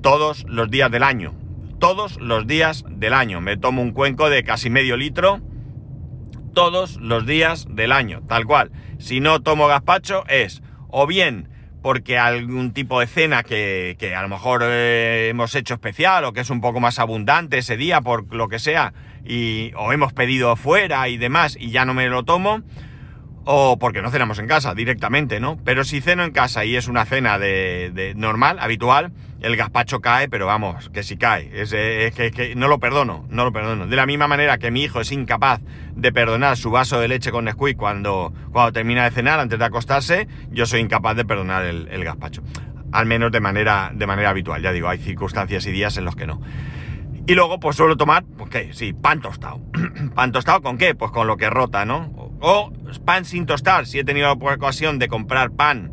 todos 0.00 0.44
los 0.48 0.70
días 0.70 0.90
del 0.90 1.02
año. 1.02 1.34
Todos 1.78 2.18
los 2.20 2.46
días 2.46 2.84
del 2.88 3.12
año. 3.12 3.40
Me 3.40 3.56
tomo 3.58 3.82
un 3.82 3.92
cuenco 3.92 4.30
de 4.30 4.42
casi 4.44 4.70
medio 4.70 4.96
litro 4.96 5.42
todos 6.56 6.96
los 6.96 7.26
días 7.26 7.66
del 7.68 7.92
año, 7.92 8.22
tal 8.26 8.46
cual. 8.46 8.72
Si 8.98 9.20
no 9.20 9.42
tomo 9.42 9.66
gazpacho 9.66 10.24
es 10.26 10.62
o 10.88 11.06
bien 11.06 11.50
porque 11.82 12.16
algún 12.18 12.72
tipo 12.72 12.98
de 12.98 13.06
cena 13.06 13.42
que, 13.42 14.14
a 14.16 14.22
lo 14.22 14.28
mejor 14.30 14.62
eh, 14.64 15.28
hemos 15.28 15.54
hecho 15.54 15.74
especial 15.74 16.24
o 16.24 16.32
que 16.32 16.40
es 16.40 16.48
un 16.48 16.62
poco 16.62 16.80
más 16.80 16.98
abundante 16.98 17.58
ese 17.58 17.76
día 17.76 18.00
por 18.00 18.34
lo 18.34 18.48
que 18.48 18.58
sea 18.58 18.94
y 19.22 19.72
o 19.76 19.92
hemos 19.92 20.14
pedido 20.14 20.56
fuera 20.56 21.06
y 21.10 21.18
demás 21.18 21.58
y 21.60 21.72
ya 21.72 21.84
no 21.84 21.92
me 21.92 22.08
lo 22.08 22.24
tomo 22.24 22.62
o 23.44 23.78
porque 23.78 24.00
no 24.00 24.10
cenamos 24.10 24.38
en 24.38 24.46
casa 24.46 24.74
directamente, 24.74 25.40
¿no? 25.40 25.58
Pero 25.62 25.84
si 25.84 26.00
ceno 26.00 26.24
en 26.24 26.30
casa 26.30 26.64
y 26.64 26.74
es 26.74 26.88
una 26.88 27.04
cena 27.04 27.38
de, 27.38 27.90
de 27.92 28.14
normal, 28.14 28.56
habitual, 28.60 29.12
el 29.40 29.56
gazpacho 29.56 30.00
cae, 30.00 30.28
pero 30.28 30.46
vamos, 30.46 30.88
que 30.90 31.02
si 31.02 31.16
cae. 31.16 31.50
Es, 31.52 31.70
que, 31.70 32.54
no 32.56 32.68
lo 32.68 32.78
perdono, 32.78 33.26
no 33.28 33.44
lo 33.44 33.52
perdono. 33.52 33.86
De 33.86 33.96
la 33.96 34.06
misma 34.06 34.28
manera 34.28 34.58
que 34.58 34.70
mi 34.70 34.82
hijo 34.82 35.00
es 35.00 35.12
incapaz 35.12 35.60
de 35.94 36.12
perdonar 36.12 36.56
su 36.56 36.70
vaso 36.70 37.00
de 37.00 37.08
leche 37.08 37.30
con 37.30 37.44
Nesquik 37.44 37.76
cuando, 37.76 38.32
cuando 38.52 38.72
termina 38.72 39.04
de 39.04 39.10
cenar, 39.10 39.38
antes 39.40 39.58
de 39.58 39.64
acostarse, 39.64 40.28
yo 40.50 40.66
soy 40.66 40.80
incapaz 40.80 41.16
de 41.16 41.24
perdonar 41.24 41.64
el, 41.64 42.04
gazpacho. 42.04 42.42
Al 42.92 43.06
menos 43.06 43.32
de 43.32 43.40
manera, 43.40 43.90
de 43.94 44.06
manera 44.06 44.30
habitual. 44.30 44.62
Ya 44.62 44.72
digo, 44.72 44.88
hay 44.88 44.98
circunstancias 44.98 45.66
y 45.66 45.72
días 45.72 45.96
en 45.96 46.04
los 46.04 46.16
que 46.16 46.26
no. 46.26 46.40
Y 47.26 47.34
luego, 47.34 47.58
pues 47.58 47.76
suelo 47.76 47.96
tomar, 47.96 48.24
pues 48.38 48.50
qué, 48.50 48.72
sí, 48.72 48.92
pan 48.92 49.20
tostado. 49.20 49.60
¿Pan 50.14 50.30
tostado 50.30 50.62
con 50.62 50.78
qué? 50.78 50.94
Pues 50.94 51.10
con 51.10 51.26
lo 51.26 51.36
que 51.36 51.50
rota, 51.50 51.84
¿no? 51.84 52.12
O, 52.40 52.72
pan 53.04 53.24
sin 53.24 53.46
tostar. 53.46 53.86
Si 53.86 53.98
he 53.98 54.04
tenido 54.04 54.28
la 54.28 54.32
ocasión 54.32 55.00
de 55.00 55.08
comprar 55.08 55.50
pan 55.50 55.92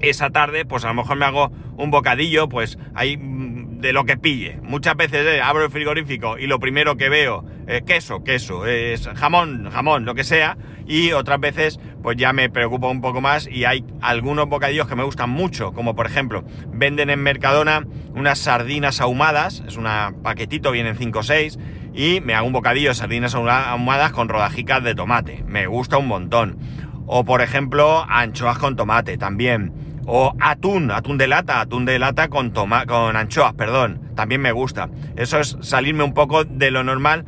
esa 0.00 0.30
tarde, 0.30 0.64
pues 0.64 0.84
a 0.84 0.88
lo 0.88 0.94
mejor 0.94 1.18
me 1.18 1.26
hago 1.26 1.52
un 1.76 1.90
bocadillo, 1.90 2.48
pues 2.48 2.78
ahí 2.94 3.16
mm, 3.16 3.80
de 3.80 3.92
lo 3.92 4.04
que 4.04 4.16
pille. 4.16 4.58
Muchas 4.62 4.96
veces 4.96 5.26
eh, 5.26 5.40
abro 5.40 5.64
el 5.64 5.70
frigorífico 5.70 6.38
y 6.38 6.46
lo 6.46 6.58
primero 6.58 6.96
que 6.96 7.08
veo, 7.08 7.44
es 7.66 7.82
queso, 7.82 8.22
queso, 8.24 8.66
es 8.66 9.08
jamón, 9.14 9.70
jamón, 9.70 10.04
lo 10.04 10.14
que 10.14 10.24
sea. 10.24 10.56
Y 10.86 11.12
otras 11.12 11.40
veces, 11.40 11.80
pues 12.02 12.16
ya 12.16 12.32
me 12.32 12.48
preocupo 12.48 12.88
un 12.88 13.00
poco 13.00 13.20
más 13.20 13.48
y 13.48 13.64
hay 13.64 13.84
algunos 14.00 14.48
bocadillos 14.48 14.86
que 14.86 14.94
me 14.94 15.02
gustan 15.02 15.30
mucho, 15.30 15.72
como 15.72 15.96
por 15.96 16.06
ejemplo, 16.06 16.44
venden 16.68 17.10
en 17.10 17.22
Mercadona 17.22 17.84
unas 18.14 18.38
sardinas 18.38 19.00
ahumadas, 19.00 19.64
es 19.66 19.76
un 19.76 19.86
paquetito, 20.22 20.70
vienen 20.70 20.96
5 20.96 21.18
o 21.18 21.22
6, 21.22 21.58
y 21.92 22.20
me 22.20 22.34
hago 22.34 22.46
un 22.46 22.52
bocadillo 22.52 22.90
de 22.90 22.94
sardinas 22.94 23.34
ahumadas 23.34 24.12
con 24.12 24.28
rodajicas 24.28 24.84
de 24.84 24.94
tomate. 24.94 25.42
Me 25.46 25.66
gusta 25.66 25.98
un 25.98 26.06
montón. 26.06 26.58
O 27.06 27.24
por 27.24 27.40
ejemplo, 27.40 28.04
anchoas 28.08 28.58
con 28.58 28.76
tomate 28.76 29.16
también. 29.16 29.85
O 30.06 30.34
atún, 30.40 30.92
atún 30.92 31.18
de 31.18 31.26
lata, 31.26 31.60
atún 31.60 31.84
de 31.84 31.98
lata 31.98 32.28
con, 32.28 32.52
toma 32.52 32.86
con 32.86 33.16
anchoas, 33.16 33.54
perdón. 33.54 34.12
También 34.14 34.40
me 34.40 34.52
gusta. 34.52 34.88
Eso 35.16 35.40
es 35.40 35.58
salirme 35.60 36.04
un 36.04 36.14
poco 36.14 36.44
de 36.44 36.70
lo 36.70 36.84
normal 36.84 37.24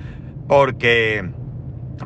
porque... 0.47 1.29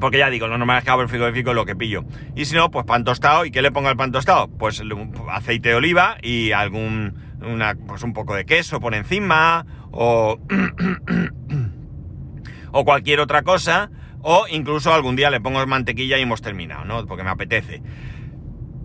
Porque 0.00 0.17
ya 0.17 0.31
digo, 0.31 0.49
lo 0.49 0.57
normal 0.57 0.79
es 0.79 0.85
que 0.85 0.91
abro 0.91 1.02
el 1.02 1.11
frigorífico 1.11 1.52
lo 1.52 1.67
que 1.67 1.76
pillo. 1.76 2.05
Y 2.35 2.47
si 2.47 2.55
no, 2.55 2.71
pues 2.71 2.87
pan 2.87 3.05
tostado. 3.05 3.45
¿Y 3.45 3.50
qué 3.50 3.61
le 3.61 3.71
pongo 3.71 3.88
al 3.88 3.97
pan 3.97 4.11
tostado? 4.11 4.49
Pues 4.49 4.83
aceite 5.31 5.69
de 5.69 5.75
oliva 5.75 6.17
y 6.23 6.52
algún... 6.52 7.31
Una, 7.43 7.75
pues 7.75 8.02
un 8.02 8.14
poco 8.14 8.35
de 8.35 8.47
queso 8.47 8.81
por 8.81 8.95
encima. 8.95 9.67
O... 9.91 10.38
o 12.73 12.85
cualquier 12.87 13.21
otra 13.21 13.43
cosa. 13.43 13.91
O 14.23 14.47
incluso 14.49 14.95
algún 14.95 15.17
día 15.17 15.31
le 15.31 15.41
pongo 15.41 15.67
mantequilla 15.67 16.17
y 16.17 16.23
hemos 16.23 16.41
terminado, 16.41 16.87
¿no? 16.87 17.05
Porque 17.07 17.25
me 17.25 17.31
apetece. 17.31 17.83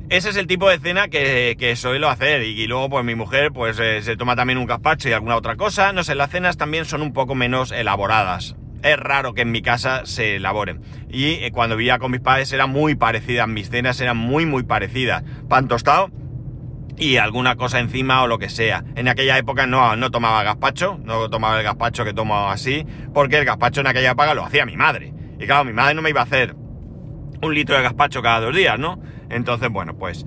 Ese 0.10 0.30
es 0.30 0.38
el 0.38 0.48
tipo 0.48 0.70
de 0.70 0.80
cena 0.80 1.10
que, 1.10 1.58
que 1.60 1.76
suelo 1.76 2.10
hacer 2.10 2.42
y, 2.44 2.66
luego 2.66 2.90
pues 2.90 3.04
mi 3.04 3.14
mujer 3.14 3.52
pues 3.52 3.78
eh, 3.78 4.02
se 4.02 4.16
toma 4.16 4.38
también 4.38 4.58
un 4.58 4.66
gazpacho 4.66 5.10
y 5.10 5.12
alguna 5.12 5.36
otra 5.36 5.58
cosa. 5.58 5.92
No 5.92 6.02
sé, 6.06 6.16
las 6.16 6.32
cenas 6.32 6.56
también 6.56 6.86
son 6.86 7.02
un 7.02 7.12
poco 7.12 7.36
menos 7.36 7.74
elaboradas. 7.74 8.56
Es 8.84 8.98
raro 8.98 9.34
que 9.34 9.42
en 9.42 9.52
mi 9.52 9.62
casa 9.62 10.06
se 10.06 10.38
elaboren. 10.38 10.82
Y 11.10 11.34
eh, 11.44 11.52
cuando 11.52 11.76
vivía 11.76 12.00
con 12.00 12.12
mis 12.12 12.22
padres 12.22 12.54
eran 12.54 12.70
muy 12.70 12.96
parecidas, 12.96 13.50
mis 13.50 13.70
cenas 13.70 14.00
eran 14.00 14.16
muy 14.16 14.46
muy 14.46 14.64
parecidas. 14.64 15.24
Pan 15.50 15.68
tostado 15.68 16.10
y 16.96 17.18
alguna 17.18 17.58
cosa 17.58 17.80
encima 17.80 18.24
o 18.24 18.28
lo 18.28 18.40
que 18.40 18.48
sea. 18.48 18.86
En 18.96 19.10
aquella 19.10 19.38
época 19.38 19.68
no, 19.68 19.98
no 19.98 20.10
tomaba 20.10 20.42
gazpacho, 20.44 21.02
no 21.04 21.30
tomaba 21.30 21.58
el 21.58 21.66
gazpacho 21.66 22.06
que 22.06 22.14
tomo 22.14 22.50
así, 22.50 22.86
porque 23.14 23.40
el 23.40 23.46
gazpacho 23.46 23.82
en 23.82 23.88
aquella 23.88 24.12
época 24.12 24.34
lo 24.34 24.46
hacía 24.46 24.66
mi 24.66 24.78
madre. 24.78 25.14
Y 25.38 25.46
claro, 25.46 25.66
mi 25.66 25.74
madre 25.74 25.96
no 25.96 26.02
me 26.02 26.12
iba 26.12 26.22
a 26.22 26.24
hacer 26.24 26.56
un 27.42 27.54
litro 27.54 27.76
de 27.76 27.84
gazpacho 27.84 28.22
cada 28.22 28.40
dos 28.40 28.56
días, 28.56 28.80
¿no? 28.80 29.02
Entonces, 29.29 29.69
bueno, 29.69 29.96
pues 29.96 30.25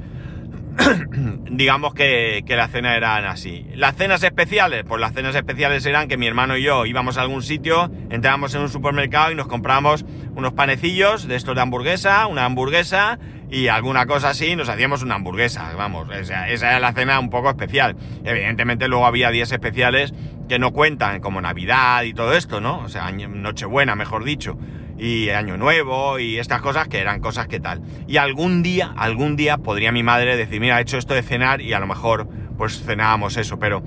digamos 1.50 1.94
que, 1.94 2.42
que 2.46 2.56
las 2.56 2.70
cenas 2.70 2.96
eran 2.96 3.24
así. 3.24 3.66
Las 3.74 3.96
cenas 3.96 4.22
especiales, 4.22 4.84
pues 4.86 5.00
las 5.00 5.12
cenas 5.12 5.34
especiales 5.34 5.84
eran 5.86 6.08
que 6.08 6.16
mi 6.16 6.26
hermano 6.26 6.56
y 6.56 6.62
yo 6.62 6.86
íbamos 6.86 7.18
a 7.18 7.22
algún 7.22 7.42
sitio, 7.42 7.90
entrábamos 8.10 8.54
en 8.54 8.62
un 8.62 8.68
supermercado 8.68 9.32
y 9.32 9.34
nos 9.34 9.46
compramos 9.46 10.04
unos 10.34 10.52
panecillos 10.52 11.26
de 11.26 11.36
estos 11.36 11.54
de 11.54 11.60
hamburguesa, 11.60 12.26
una 12.26 12.44
hamburguesa 12.44 13.18
y 13.50 13.66
alguna 13.68 14.06
cosa 14.06 14.30
así, 14.30 14.54
nos 14.54 14.68
hacíamos 14.68 15.02
una 15.02 15.16
hamburguesa, 15.16 15.72
vamos, 15.76 16.08
esa, 16.14 16.48
esa 16.48 16.68
era 16.70 16.80
la 16.80 16.92
cena 16.92 17.18
un 17.18 17.30
poco 17.30 17.50
especial. 17.50 17.96
Evidentemente 18.24 18.86
luego 18.86 19.06
había 19.06 19.30
días 19.30 19.50
especiales 19.50 20.14
que 20.48 20.58
no 20.58 20.72
cuentan, 20.72 21.20
como 21.20 21.40
Navidad 21.40 22.04
y 22.04 22.14
todo 22.14 22.34
esto, 22.34 22.60
¿no? 22.60 22.78
O 22.78 22.88
sea, 22.88 23.10
Nochebuena, 23.10 23.96
mejor 23.96 24.24
dicho 24.24 24.56
y 25.00 25.30
Año 25.30 25.56
Nuevo 25.56 26.18
y 26.18 26.38
estas 26.38 26.60
cosas 26.60 26.86
que 26.88 26.98
eran 26.98 27.20
cosas 27.20 27.48
que 27.48 27.58
tal. 27.58 27.80
Y 28.06 28.18
algún 28.18 28.62
día, 28.62 28.92
algún 28.96 29.34
día 29.34 29.56
podría 29.56 29.92
mi 29.92 30.02
madre 30.02 30.36
decir, 30.36 30.60
mira, 30.60 30.78
he 30.78 30.82
hecho 30.82 30.98
esto 30.98 31.14
de 31.14 31.22
cenar 31.22 31.62
y 31.62 31.72
a 31.72 31.80
lo 31.80 31.86
mejor 31.86 32.28
pues 32.58 32.82
cenábamos 32.84 33.38
eso, 33.38 33.58
pero 33.58 33.82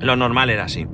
lo 0.00 0.16
normal 0.16 0.48
era 0.48 0.64
así. 0.64 0.86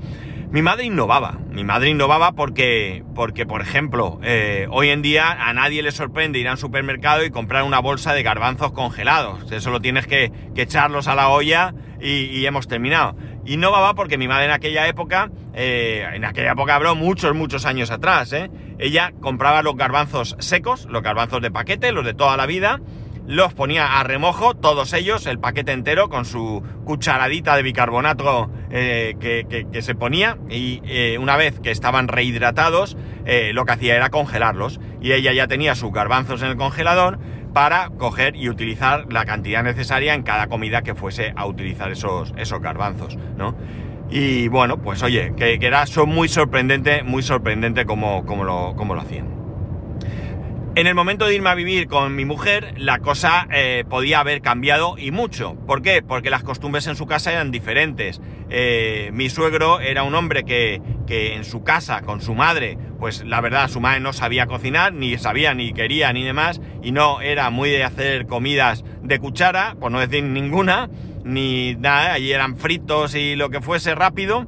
Mi 0.51 0.63
madre 0.63 0.85
innovaba, 0.85 1.39
mi 1.51 1.63
madre 1.63 1.91
innovaba 1.91 2.33
porque, 2.33 3.05
porque 3.15 3.45
por 3.45 3.61
ejemplo, 3.61 4.19
eh, 4.23 4.67
hoy 4.71 4.89
en 4.89 5.03
día 5.03 5.31
a 5.31 5.53
nadie 5.53 5.83
le 5.83 5.93
sorprende 5.93 6.39
ir 6.39 6.49
a 6.49 6.53
un 6.53 6.57
supermercado 6.57 7.23
y 7.23 7.31
comprar 7.31 7.65
una 7.65 7.81
bolsa 7.81 8.15
de 8.15 8.23
garbanzos 8.23 8.73
congelados. 8.73 9.53
Eso 9.53 9.71
lo 9.71 9.81
tienes 9.81 10.07
que, 10.07 10.33
echarlos 10.57 11.07
a 11.07 11.15
la 11.15 11.29
olla 11.29 11.75
y 12.01 12.45
hemos 12.47 12.67
terminado. 12.67 13.15
Innovaba 13.45 13.95
porque 13.95 14.19
mi 14.19 14.27
madre 14.27 14.47
en 14.47 14.51
aquella 14.51 14.89
época 14.89 15.31
eh, 15.61 16.07
en 16.15 16.25
aquella 16.25 16.53
época 16.53 16.77
habló 16.77 16.95
muchos, 16.95 17.35
muchos 17.35 17.67
años 17.67 17.91
atrás, 17.91 18.33
¿eh? 18.33 18.49
Ella 18.79 19.13
compraba 19.21 19.61
los 19.63 19.75
garbanzos 19.75 20.37
secos, 20.39 20.87
los 20.89 21.03
garbanzos 21.03 21.43
de 21.43 21.51
paquete, 21.51 21.91
los 21.91 22.05
de 22.05 22.15
toda 22.15 22.37
la 22.37 22.47
vida, 22.47 22.81
los 23.27 23.55
ponía 23.55 23.99
a 23.99 24.05
remojo, 24.05 24.55
todos 24.55 24.93
ellos, 24.93 25.27
el 25.27 25.41
paquete 25.41 25.73
entero, 25.73 26.11
con 26.11 26.27
su 26.27 26.63
cucharadita 26.85 27.57
de 27.57 27.65
bicarbonato 27.65 28.53
eh, 28.71 29.17
que, 29.19 29.83
se 29.83 29.97
ponía, 29.97 30.39
y 30.49 30.81
una 31.17 31.37
vez 31.37 31.59
que 31.59 31.73
estaban 31.73 32.07
rehidratados, 32.07 32.97
lo 33.53 33.65
que 33.65 33.73
hacía 33.73 33.97
era 33.97 34.11
congelarlos. 34.11 34.79
Y 35.03 35.11
ella 35.11 35.33
ya 35.33 35.49
tenía 35.49 35.75
sus 35.75 35.93
garbanzos 35.93 36.41
en 36.43 36.51
el 36.51 36.57
congelador 36.57 37.19
para 37.53 37.91
coger 37.91 38.37
y 38.37 38.49
utilizar 38.49 39.13
la 39.13 39.25
cantidad 39.25 39.65
necesaria 39.65 40.15
en 40.15 40.23
cada 40.23 40.47
comida 40.47 40.83
que 40.83 40.95
fuese 40.95 41.33
a 41.35 41.47
utilizar 41.47 41.91
esos, 41.91 42.33
esos 42.37 42.61
garbanzos, 42.61 43.17
¿no? 43.37 43.57
Y 44.11 44.49
bueno, 44.49 44.79
pues 44.79 45.03
oye, 45.03 45.33
que, 45.37 45.59
era 45.61 45.83
muy 46.07 46.29
sorprendente, 46.29 47.03
muy 47.03 47.23
sorprendente 47.23 47.85
como, 47.85 48.25
lo, 48.45 48.75
lo 48.95 49.01
hacían. 49.01 49.38
En 50.79 50.87
el 50.87 50.95
momento 50.95 51.27
de 51.27 51.35
irme 51.35 51.51
a 51.51 51.57
vivir 51.57 51.89
con 51.89 52.15
mi 52.15 52.25
mujer, 52.25 52.75
la 52.77 53.01
cosa 53.01 53.49
eh, 53.51 53.83
podía 53.91 54.21
haber 54.21 54.41
cambiado 54.43 54.97
y 54.97 55.11
mucho. 55.11 55.57
¿Por 55.67 55.83
qué? 55.83 56.03
Porque 56.03 56.31
las 56.31 56.45
costumbres 56.45 56.87
en 56.87 56.95
su 56.95 57.05
casa 57.05 57.33
eran 57.33 57.51
diferentes. 57.51 58.21
Eh, 58.49 59.11
mi 59.13 59.29
suegro 59.29 59.81
era 59.81 60.05
un 60.05 60.15
hombre 60.15 60.45
que, 60.45 60.81
que, 61.05 61.35
en 61.35 61.43
su 61.43 61.65
casa, 61.65 62.03
con 62.03 62.21
su 62.21 62.37
madre, 62.37 62.79
pues 63.01 63.25
la 63.25 63.41
verdad, 63.41 63.69
su 63.69 63.81
madre 63.81 63.99
no 63.99 64.13
sabía 64.13 64.47
cocinar, 64.47 64.93
ni 64.93 65.19
sabía, 65.19 65.53
ni 65.53 65.73
quería, 65.73 66.13
ni 66.13 66.23
demás, 66.23 66.61
y 66.81 66.93
no 66.93 67.23
era 67.23 67.51
muy 67.51 67.71
de 67.71 67.83
hacer 67.83 68.27
comidas 68.27 68.85
de 69.03 69.19
cuchara, 69.19 69.75
por 69.81 69.91
no 69.91 69.99
decir 69.99 70.23
ninguna 70.23 70.89
ni 71.25 71.75
nada, 71.75 72.13
allí 72.13 72.31
eran 72.31 72.57
fritos 72.57 73.17
y 73.17 73.35
lo 73.35 73.51
que 73.51 73.61
fuese 73.61 73.97
rápido. 73.97 74.47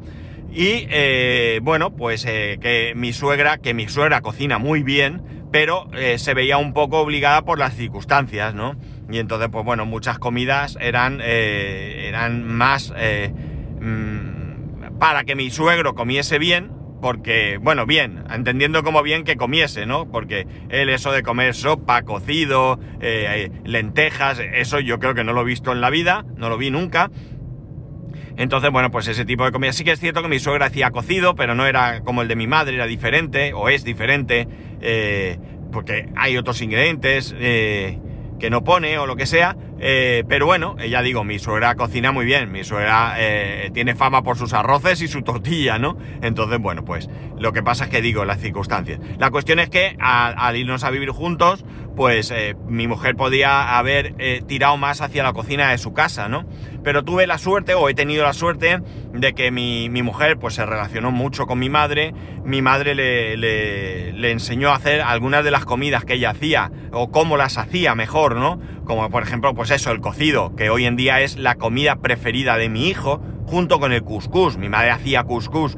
Y 0.53 0.87
eh, 0.91 1.61
bueno, 1.63 1.91
pues 1.95 2.25
eh, 2.25 2.59
que 2.61 2.93
mi 2.95 3.13
suegra, 3.13 3.59
que 3.59 3.75
mi 3.75 3.89
suegra 3.89 4.21
cocina 4.21 4.59
muy 4.59 4.85
bien, 4.85 5.40
pero 5.51 5.89
eh, 5.95 6.19
se 6.19 6.35
veía 6.35 6.59
un 6.59 6.73
poco 6.73 7.01
obligada 7.01 7.43
por 7.43 7.59
las 7.59 7.75
circunstancias, 7.75 8.55
¿no? 8.55 8.77
Y 9.11 9.19
entonces, 9.19 9.49
pues 9.51 9.65
bueno, 9.65 9.87
muchas 9.87 10.19
comidas 10.19 10.79
eran, 10.81 11.21
eran 11.21 12.47
más 12.47 12.93
mm, 13.81 14.99
para 14.99 15.25
que 15.25 15.35
mi 15.35 15.51
suegro 15.51 15.95
comiese 15.95 16.39
bien, 16.39 16.71
porque, 17.01 17.59
bueno, 17.61 17.87
bien, 17.87 18.25
entendiendo 18.31 18.83
como 18.83 19.03
bien 19.03 19.25
que 19.25 19.37
comiese, 19.37 19.87
¿no? 19.87 20.11
Porque 20.11 20.47
él 20.69 20.89
eso 20.91 21.13
de 21.13 21.23
comer 21.23 21.55
sopa, 21.55 22.03
cocido, 22.03 22.79
eh, 23.01 23.51
lentejas, 23.65 24.39
eso 24.39 24.81
yo 24.81 24.99
creo 24.99 25.15
que 25.15 25.25
no 25.25 25.33
lo 25.33 25.43
he 25.43 25.45
visto 25.45 25.73
en 25.73 25.81
la 25.81 25.91
vida, 25.91 26.25
no 26.37 26.49
lo 26.49 26.59
vi 26.59 26.71
nunca. 26.71 27.11
Entonces, 28.41 28.71
bueno, 28.71 28.91
pues 28.91 29.07
ese 29.07 29.27
tipo 29.27 29.45
de 29.45 29.53
comida. 29.53 29.71
Sí 29.75 29.85
que 29.85 29.93
es 29.93 30.01
cierto 30.01 30.23
que 30.23 30.29
mi 30.29 30.39
suegra 30.39 30.65
hacía 30.65 30.91
cocido, 30.93 31.35
pero 31.35 31.55
no 31.55 31.67
era 31.67 32.01
como 32.01 32.23
el 32.23 32.29
de 32.29 32.37
mi 32.37 32.47
madre, 32.47 32.75
era 32.75 32.87
diferente, 32.87 33.53
o 33.53 33.69
es 33.69 33.85
diferente, 33.85 34.49
eh, 34.81 35.39
porque 35.71 36.09
hay 36.17 36.39
otros 36.39 36.63
ingredientes. 36.63 37.35
Eh, 37.39 37.99
que 38.39 38.49
no 38.49 38.65
pone 38.65 38.97
o 38.97 39.05
lo 39.05 39.17
que 39.17 39.27
sea, 39.27 39.55
eh, 39.81 40.25
pero 40.27 40.47
bueno, 40.47 40.75
ya 40.79 41.03
digo, 41.03 41.25
mi 41.25 41.39
suegra 41.39 41.75
cocina 41.75 42.11
muy 42.11 42.25
bien, 42.25 42.51
mi 42.51 42.65
suegra 42.65 43.15
tiene 43.75 43.95
fama 43.95 44.23
por 44.23 44.39
sus 44.39 44.55
arroces 44.55 45.03
y 45.03 45.09
su 45.09 45.21
tortilla, 45.21 45.79
¿no? 45.79 45.99
Entonces, 46.23 46.59
bueno, 46.59 46.83
pues 46.83 47.11
lo 47.39 47.53
que 47.53 47.63
pasa 47.63 47.85
es 47.85 47.91
que 47.91 48.01
digo, 48.01 48.25
las 48.25 48.41
circunstancias. 48.41 48.99
La 49.19 49.31
cuestión 49.31 49.59
es 49.59 49.69
que 49.69 49.95
al, 50.01 50.57
irnos 50.57 50.85
a 50.85 50.91
vivir 50.91 51.11
juntos, 51.11 51.67
pues 51.95 52.33
mi 52.67 52.87
mujer 52.87 53.15
podía 53.15 53.77
haber 53.77 54.15
tirado 54.47 54.79
más 54.79 55.03
hacia 55.03 55.23
la 55.23 55.35
cocina 55.35 55.73
de 55.73 55.77
su 55.77 55.93
casa, 55.93 56.31
¿no? 56.31 56.47
Pero 56.83 57.05
tuve 57.05 57.27
la 57.27 57.39
suerte, 57.39 57.75
o 57.75 57.89
he 57.89 57.95
tenido 57.95 58.25
la 58.25 58.33
suerte, 58.33 58.81
de 59.13 59.33
que 59.35 59.51
mi, 59.51 59.89
mujer 60.03 60.39
pues 60.39 60.55
se 60.55 60.65
relacionó 60.65 61.11
mucho 61.11 61.47
con 61.47 61.59
mi 61.59 61.69
madre, 61.69 62.15
mi 62.45 62.63
madre 62.63 62.95
le, 62.95 63.37
le, 63.37 64.31
enseñó 64.31 64.71
a 64.71 64.77
hacer 64.77 65.03
algunas 65.03 65.45
de 65.45 65.51
las 65.51 65.65
comidas 65.65 66.05
que 66.05 66.15
ella 66.15 66.31
hacía, 66.31 66.71
o 66.93 67.11
cómo 67.11 67.37
las 67.37 67.59
hacía 67.59 67.95
mejor, 67.95 68.37
¿no? 68.37 68.61
Como 68.85 69.11
por 69.11 69.23
ejemplo, 69.23 69.55
pues 69.55 69.71
eso, 69.71 69.91
el 69.91 70.01
cocido, 70.01 70.57
que 70.57 70.71
hoy 70.71 70.87
en 70.87 70.97
día 70.97 71.21
es 71.21 71.37
la 71.37 71.57
comida 71.57 71.97
preferida 71.97 72.57
de 72.57 72.69
mi 72.69 72.89
hijo, 72.89 73.21
junto 73.47 73.81
con 73.81 73.93
el 73.93 74.03
couscous. 74.03 74.57
Mi 74.57 74.69
madre 74.69 74.91
hacía 74.91 75.25
couscous 75.25 75.77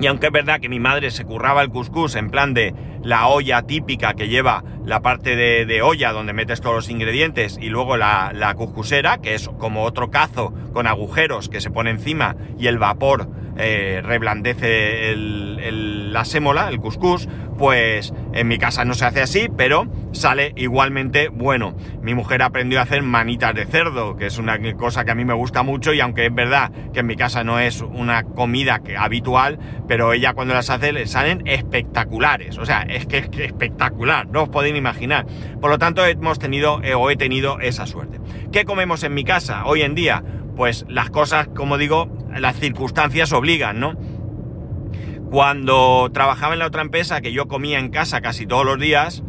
y 0.00 0.06
aunque 0.06 0.28
es 0.28 0.32
verdad 0.32 0.60
que 0.60 0.70
mi 0.70 0.80
madre 0.80 1.10
se 1.10 1.24
curraba 1.24 1.60
el 1.60 1.68
couscous 1.68 2.16
en 2.16 2.30
plan 2.30 2.54
de 2.54 2.74
la 3.02 3.28
olla 3.28 3.62
típica 3.62 4.14
que 4.14 4.28
lleva 4.28 4.64
la 4.84 5.00
parte 5.00 5.36
de, 5.36 5.82
olla 5.82 6.12
donde 6.12 6.32
metes 6.32 6.60
todos 6.60 6.76
los 6.76 6.90
ingredientes 6.90 7.58
y 7.60 7.68
luego 7.68 7.96
la, 7.96 8.32
la 8.34 8.54
cuscusera, 8.54 9.18
que 9.18 9.34
es 9.34 9.48
como 9.58 9.84
otro 9.84 10.10
cazo 10.10 10.52
con 10.72 10.86
agujeros 10.86 11.48
que 11.48 11.60
se 11.60 11.70
pone 11.70 11.90
encima 11.90 12.36
y 12.58 12.66
el 12.66 12.78
vapor 12.78 13.28
eh, 13.62 14.00
reblandece 14.02 15.14
la 15.16 16.24
sémola, 16.24 16.68
el 16.68 16.80
couscous, 16.80 17.28
pues 17.58 18.14
en 18.32 18.48
mi 18.48 18.58
casa 18.58 18.86
no 18.86 18.94
se 18.94 19.04
hace 19.04 19.20
así, 19.20 19.48
pero 19.54 19.86
sale 20.12 20.54
igualmente 20.56 21.28
bueno. 21.28 21.76
Mi 22.00 22.14
mujer 22.14 22.42
aprendió 22.42 22.80
a 22.80 22.84
hacer 22.84 23.02
manitas 23.02 23.54
de 23.54 23.66
cerdo, 23.66 24.16
que 24.16 24.26
es 24.26 24.38
una 24.38 24.58
cosa 24.74 25.04
que 25.04 25.10
a 25.10 25.14
mí 25.14 25.24
me 25.24 25.34
gusta 25.34 25.62
mucho 25.62 25.92
y 25.92 26.00
aunque 26.00 26.26
es 26.26 26.34
verdad 26.34 26.72
que 26.94 27.00
en 27.00 27.06
mi 27.06 27.16
casa 27.16 27.44
no 27.44 27.58
es 27.58 27.82
una 27.82 28.22
comida 28.22 28.80
habitual, 28.98 29.58
pero 29.86 30.14
ella 30.14 30.32
cuando 30.32 30.54
las 30.54 30.70
hace 30.70 30.92
le 30.92 31.06
salen 31.06 31.46
espectaculares. 31.46 32.56
O 32.56 32.64
sea, 32.64 32.82
es 32.90 33.06
que 33.06 33.18
es 33.18 33.28
espectacular, 33.38 34.26
no 34.28 34.44
os 34.44 34.48
podéis 34.48 34.76
imaginar. 34.76 35.26
Por 35.60 35.70
lo 35.70 35.78
tanto, 35.78 36.04
hemos 36.04 36.38
tenido 36.38 36.82
eh, 36.82 36.94
o 36.94 37.10
he 37.10 37.16
tenido 37.16 37.60
esa 37.60 37.86
suerte. 37.86 38.20
¿Qué 38.52 38.64
comemos 38.64 39.02
en 39.02 39.14
mi 39.14 39.24
casa 39.24 39.64
hoy 39.64 39.82
en 39.82 39.94
día? 39.94 40.22
Pues 40.56 40.84
las 40.88 41.10
cosas, 41.10 41.48
como 41.48 41.78
digo, 41.78 42.08
las 42.36 42.56
circunstancias 42.56 43.32
obligan, 43.32 43.80
¿no? 43.80 43.94
Cuando 45.30 46.10
trabajaba 46.12 46.54
en 46.54 46.58
la 46.58 46.66
otra 46.66 46.82
empresa, 46.82 47.20
que 47.20 47.32
yo 47.32 47.46
comía 47.46 47.78
en 47.78 47.90
casa 47.90 48.20
casi 48.20 48.46
todos 48.46 48.66
los 48.66 48.78
días, 48.78 49.22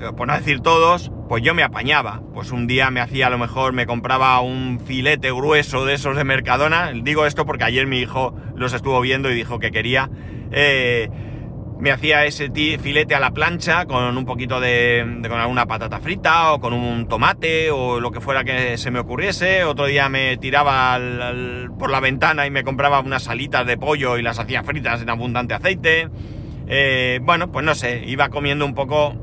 eh, 0.00 0.12
por 0.16 0.26
no 0.26 0.34
decir 0.34 0.60
todos, 0.60 1.12
pues 1.28 1.42
yo 1.42 1.54
me 1.54 1.62
apañaba. 1.62 2.22
Pues 2.34 2.50
un 2.50 2.66
día 2.66 2.90
me 2.90 3.00
hacía, 3.00 3.28
a 3.28 3.30
lo 3.30 3.38
mejor 3.38 3.72
me 3.72 3.86
compraba 3.86 4.40
un 4.40 4.80
filete 4.80 5.30
grueso 5.30 5.84
de 5.84 5.94
esos 5.94 6.16
de 6.16 6.24
Mercadona. 6.24 6.92
Digo 6.92 7.26
esto 7.26 7.46
porque 7.46 7.64
ayer 7.64 7.86
mi 7.86 8.00
hijo 8.00 8.34
los 8.56 8.72
estuvo 8.72 9.00
viendo 9.00 9.30
y 9.30 9.34
dijo 9.34 9.58
que 9.58 9.70
quería. 9.70 10.10
Eh, 10.50 11.08
me 11.78 11.90
hacía 11.90 12.24
ese 12.24 12.50
filete 12.78 13.14
a 13.14 13.20
la 13.20 13.32
plancha 13.32 13.86
con 13.86 14.16
un 14.16 14.24
poquito 14.24 14.60
de, 14.60 15.20
con 15.28 15.38
alguna 15.38 15.66
patata 15.66 16.00
frita 16.00 16.52
o 16.52 16.60
con 16.60 16.72
un 16.72 17.08
tomate 17.08 17.70
o 17.70 18.00
lo 18.00 18.10
que 18.10 18.20
fuera 18.20 18.44
que 18.44 18.78
se 18.78 18.90
me 18.90 19.00
ocurriese. 19.00 19.64
Otro 19.64 19.86
día 19.86 20.08
me 20.08 20.36
tiraba 20.36 20.98
por 21.78 21.90
la 21.90 22.00
ventana 22.00 22.46
y 22.46 22.50
me 22.50 22.64
compraba 22.64 23.00
unas 23.00 23.24
salitas 23.24 23.66
de 23.66 23.76
pollo 23.76 24.18
y 24.18 24.22
las 24.22 24.38
hacía 24.38 24.62
fritas 24.62 25.02
en 25.02 25.10
abundante 25.10 25.54
aceite. 25.54 26.08
Eh, 26.66 27.20
bueno, 27.22 27.52
pues 27.52 27.64
no 27.64 27.74
sé, 27.74 28.04
iba 28.06 28.28
comiendo 28.30 28.64
un 28.64 28.74
poco 28.74 29.14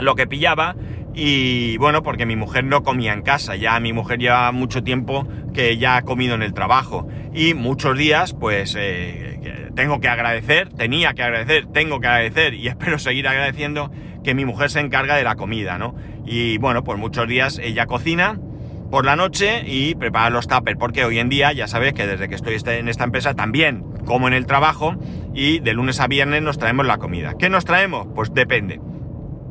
lo 0.00 0.14
que 0.14 0.26
pillaba 0.26 0.76
y 1.14 1.76
bueno, 1.78 2.02
porque 2.02 2.24
mi 2.24 2.36
mujer 2.36 2.64
no 2.64 2.82
comía 2.82 3.12
en 3.12 3.22
casa, 3.22 3.56
ya 3.56 3.78
mi 3.80 3.92
mujer 3.92 4.18
lleva 4.18 4.50
mucho 4.52 4.82
tiempo 4.82 5.26
que 5.52 5.76
ya 5.76 5.96
ha 5.96 6.02
comido 6.02 6.34
en 6.34 6.42
el 6.42 6.54
trabajo 6.54 7.06
y 7.34 7.54
muchos 7.54 7.98
días 7.98 8.32
pues 8.32 8.74
eh, 8.78 9.61
tengo 9.74 10.00
que 10.00 10.08
agradecer, 10.08 10.68
tenía 10.70 11.14
que 11.14 11.22
agradecer, 11.22 11.66
tengo 11.66 12.00
que 12.00 12.06
agradecer 12.06 12.54
y 12.54 12.68
espero 12.68 12.98
seguir 12.98 13.28
agradeciendo 13.28 13.90
que 14.22 14.34
mi 14.34 14.44
mujer 14.44 14.70
se 14.70 14.80
encarga 14.80 15.16
de 15.16 15.24
la 15.24 15.34
comida, 15.36 15.78
¿no? 15.78 15.94
Y 16.24 16.58
bueno, 16.58 16.84
pues 16.84 16.98
muchos 16.98 17.26
días 17.26 17.58
ella 17.58 17.86
cocina 17.86 18.38
por 18.90 19.04
la 19.06 19.16
noche 19.16 19.64
y 19.66 19.94
prepara 19.94 20.30
los 20.30 20.46
tuppers, 20.46 20.78
porque 20.78 21.04
hoy 21.04 21.18
en 21.18 21.28
día 21.30 21.52
ya 21.52 21.66
sabéis 21.66 21.94
que 21.94 22.06
desde 22.06 22.28
que 22.28 22.34
estoy 22.34 22.54
este, 22.54 22.78
en 22.78 22.88
esta 22.88 23.04
empresa 23.04 23.34
también 23.34 23.84
como 24.04 24.28
en 24.28 24.34
el 24.34 24.46
trabajo 24.46 24.96
y 25.34 25.60
de 25.60 25.72
lunes 25.72 25.98
a 26.00 26.08
viernes 26.08 26.42
nos 26.42 26.58
traemos 26.58 26.86
la 26.86 26.98
comida. 26.98 27.34
¿Qué 27.38 27.48
nos 27.48 27.64
traemos? 27.64 28.06
Pues 28.14 28.34
depende. 28.34 28.80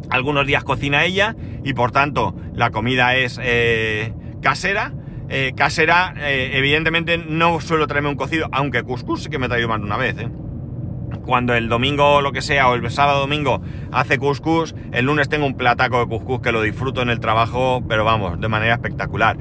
Algunos 0.09 0.45
días 0.45 0.63
cocina 0.63 1.05
ella 1.05 1.35
y 1.63 1.73
por 1.73 1.91
tanto 1.91 2.35
la 2.53 2.69
comida 2.69 3.15
es 3.15 3.39
eh, 3.41 4.13
casera. 4.41 4.93
Eh, 5.33 5.53
casera, 5.55 6.13
eh, 6.17 6.51
evidentemente 6.55 7.17
no 7.17 7.61
suelo 7.61 7.87
traerme 7.87 8.09
un 8.09 8.17
cocido, 8.17 8.49
aunque 8.51 8.83
couscous 8.83 9.23
sí 9.23 9.29
que 9.29 9.39
me 9.39 9.45
he 9.45 9.49
traído 9.49 9.69
más 9.69 9.79
de 9.79 9.85
una 9.85 9.95
vez. 9.95 10.17
Cuando 11.23 11.53
el 11.53 11.69
domingo 11.69 12.15
o 12.15 12.21
lo 12.21 12.33
que 12.33 12.41
sea, 12.41 12.67
o 12.67 12.75
el 12.75 12.91
sábado 12.91 13.21
domingo 13.21 13.61
hace 13.93 14.17
couscous, 14.17 14.75
el 14.91 15.05
lunes 15.05 15.29
tengo 15.29 15.45
un 15.45 15.55
plataco 15.55 15.99
de 15.99 16.07
couscous 16.07 16.41
que 16.41 16.51
lo 16.51 16.61
disfruto 16.61 17.01
en 17.01 17.09
el 17.09 17.21
trabajo, 17.21 17.81
pero 17.87 18.03
vamos, 18.03 18.41
de 18.41 18.47
manera 18.49 18.73
espectacular 18.73 19.37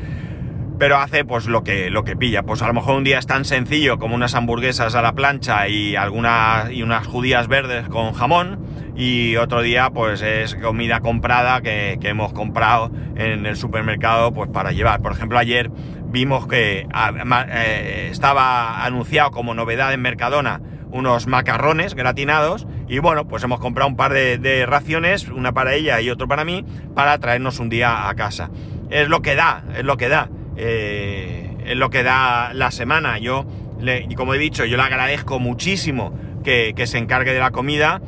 pero 0.79 0.96
hace 0.96 1.26
pues 1.26 1.44
lo 1.46 1.62
que, 1.62 1.90
lo 1.90 2.05
que 2.05 2.16
pilla. 2.16 2.42
Pues 2.42 2.62
a 2.62 2.66
lo 2.66 2.72
mejor 2.72 2.96
un 2.96 3.05
día 3.05 3.18
es 3.18 3.26
tan 3.26 3.44
sencillo 3.44 3.98
como 3.98 4.14
unas 4.14 4.35
hamburguesas 4.35 4.94
a 4.94 5.03
la 5.03 5.12
plancha 5.12 5.68
y 5.68 5.94
algunas 5.94 6.72
y 6.72 6.83
unas 6.83 7.07
judías 7.07 7.48
verdes 7.48 7.87
con 7.88 8.14
jamón 8.14 8.59
y 8.96 9.37
otro 9.37 9.62
día 9.62 9.90
pues 9.90 10.22
es 10.22 10.55
comida 10.57 11.00
comprada 11.00 11.61
que, 11.61 11.98
hemos 12.03 12.33
comprado 12.33 12.90
en 13.16 13.46
el 13.46 13.57
supermercado 13.57 14.33
pues 14.33 14.50
para 14.50 14.72
llevar. 14.72 15.00
Por 15.03 15.12
ejemplo 15.12 15.38
ayer 15.38 15.70
vimos 16.07 16.46
que 16.46 16.87
ah, 16.92 17.12
eh, 17.48 18.09
estaba 18.11 18.85
anunciado 18.85 19.31
como 19.31 19.55
novedad 19.55 19.92
en 19.92 20.03
Mercadona 20.03 20.61
unos 20.92 21.29
macarrones 21.29 21.94
gratinados 21.94 22.66
y 22.88 22.98
bueno 22.98 23.29
pues 23.29 23.44
hemos 23.44 23.61
comprado 23.61 23.88
un 23.88 23.96
par 23.96 24.12
de, 24.12 24.66
raciones, 24.66 25.29
una 25.29 25.53
para 25.53 25.74
ella 25.74 26.00
y 26.00 26.11
otro 26.11 26.26
para 26.26 26.44
mí 26.44 26.64
para 26.94 27.18
traernos 27.18 27.61
un 27.61 27.68
día 27.68 28.09
a 28.09 28.14
casa. 28.14 28.50
Es 28.90 29.09
lo 29.09 29.22
que 29.22 29.37
da, 29.37 29.64
es 29.76 29.85
lo 29.85 29.96
que 29.96 30.09
da. 30.09 30.29
Eh, 30.57 31.50
es 31.64 31.76
lo 31.76 31.90
que 31.90 32.03
da 32.03 32.53
la 32.53 32.70
semana. 32.70 33.18
Yo, 33.18 33.46
y 33.81 34.14
como 34.14 34.35
he 34.35 34.38
dicho, 34.38 34.64
yo 34.64 34.76
le 34.76 34.83
agradezco 34.83 35.38
muchísimo 35.38 36.12
que, 36.42 36.74
se 36.87 36.98
encargue 36.98 37.33
de 37.33 37.40
la 37.40 37.50
comida. 37.50 38.00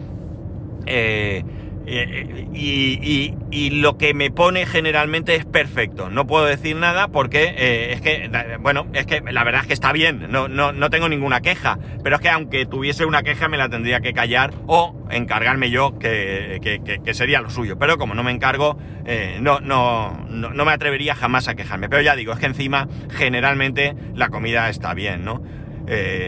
Eh, 0.86 1.44
eh, 1.86 2.48
y, 2.54 3.70
lo 3.70 3.98
que 3.98 4.14
me 4.14 4.30
pone 4.30 4.66
generalmente 4.66 5.34
es 5.34 5.44
perfecto. 5.44 6.08
No 6.10 6.26
puedo 6.26 6.44
decir 6.44 6.76
nada 6.76 7.08
porque 7.08 7.54
eh, 7.56 7.92
es 7.92 8.00
que, 8.00 8.30
bueno, 8.60 8.86
es 8.92 9.06
que 9.06 9.20
la 9.20 9.44
verdad 9.44 9.62
es 9.62 9.66
que 9.66 9.72
está 9.72 9.92
bien, 9.92 10.26
no, 10.30 10.48
no, 10.48 10.72
no, 10.72 10.90
tengo 10.90 11.08
ninguna 11.08 11.40
queja. 11.40 11.78
Pero 12.02 12.16
es 12.16 12.22
que 12.22 12.28
aunque 12.28 12.66
tuviese 12.66 13.04
una 13.04 13.22
queja 13.22 13.48
me 13.48 13.56
la 13.56 13.68
tendría 13.68 14.00
que 14.00 14.12
callar 14.12 14.52
o 14.66 14.94
encargarme 15.10 15.70
yo, 15.70 15.98
que, 15.98 16.60
que, 17.04 17.14
sería 17.14 17.40
lo 17.40 17.50
suyo. 17.50 17.78
Pero 17.78 17.98
como 17.98 18.14
no 18.14 18.22
me 18.22 18.30
encargo, 18.30 18.78
eh, 19.04 19.38
no, 19.40 19.60
no, 19.60 20.26
no, 20.28 20.64
me 20.64 20.72
atrevería 20.72 21.14
jamás 21.14 21.48
a 21.48 21.54
quejarme. 21.54 21.88
Pero 21.88 22.02
ya 22.02 22.14
digo, 22.14 22.32
es 22.32 22.38
que 22.38 22.46
encima 22.46 22.88
generalmente 23.10 23.94
la 24.14 24.28
comida 24.28 24.68
está 24.68 24.94
bien, 24.94 25.24
¿no? 25.24 25.42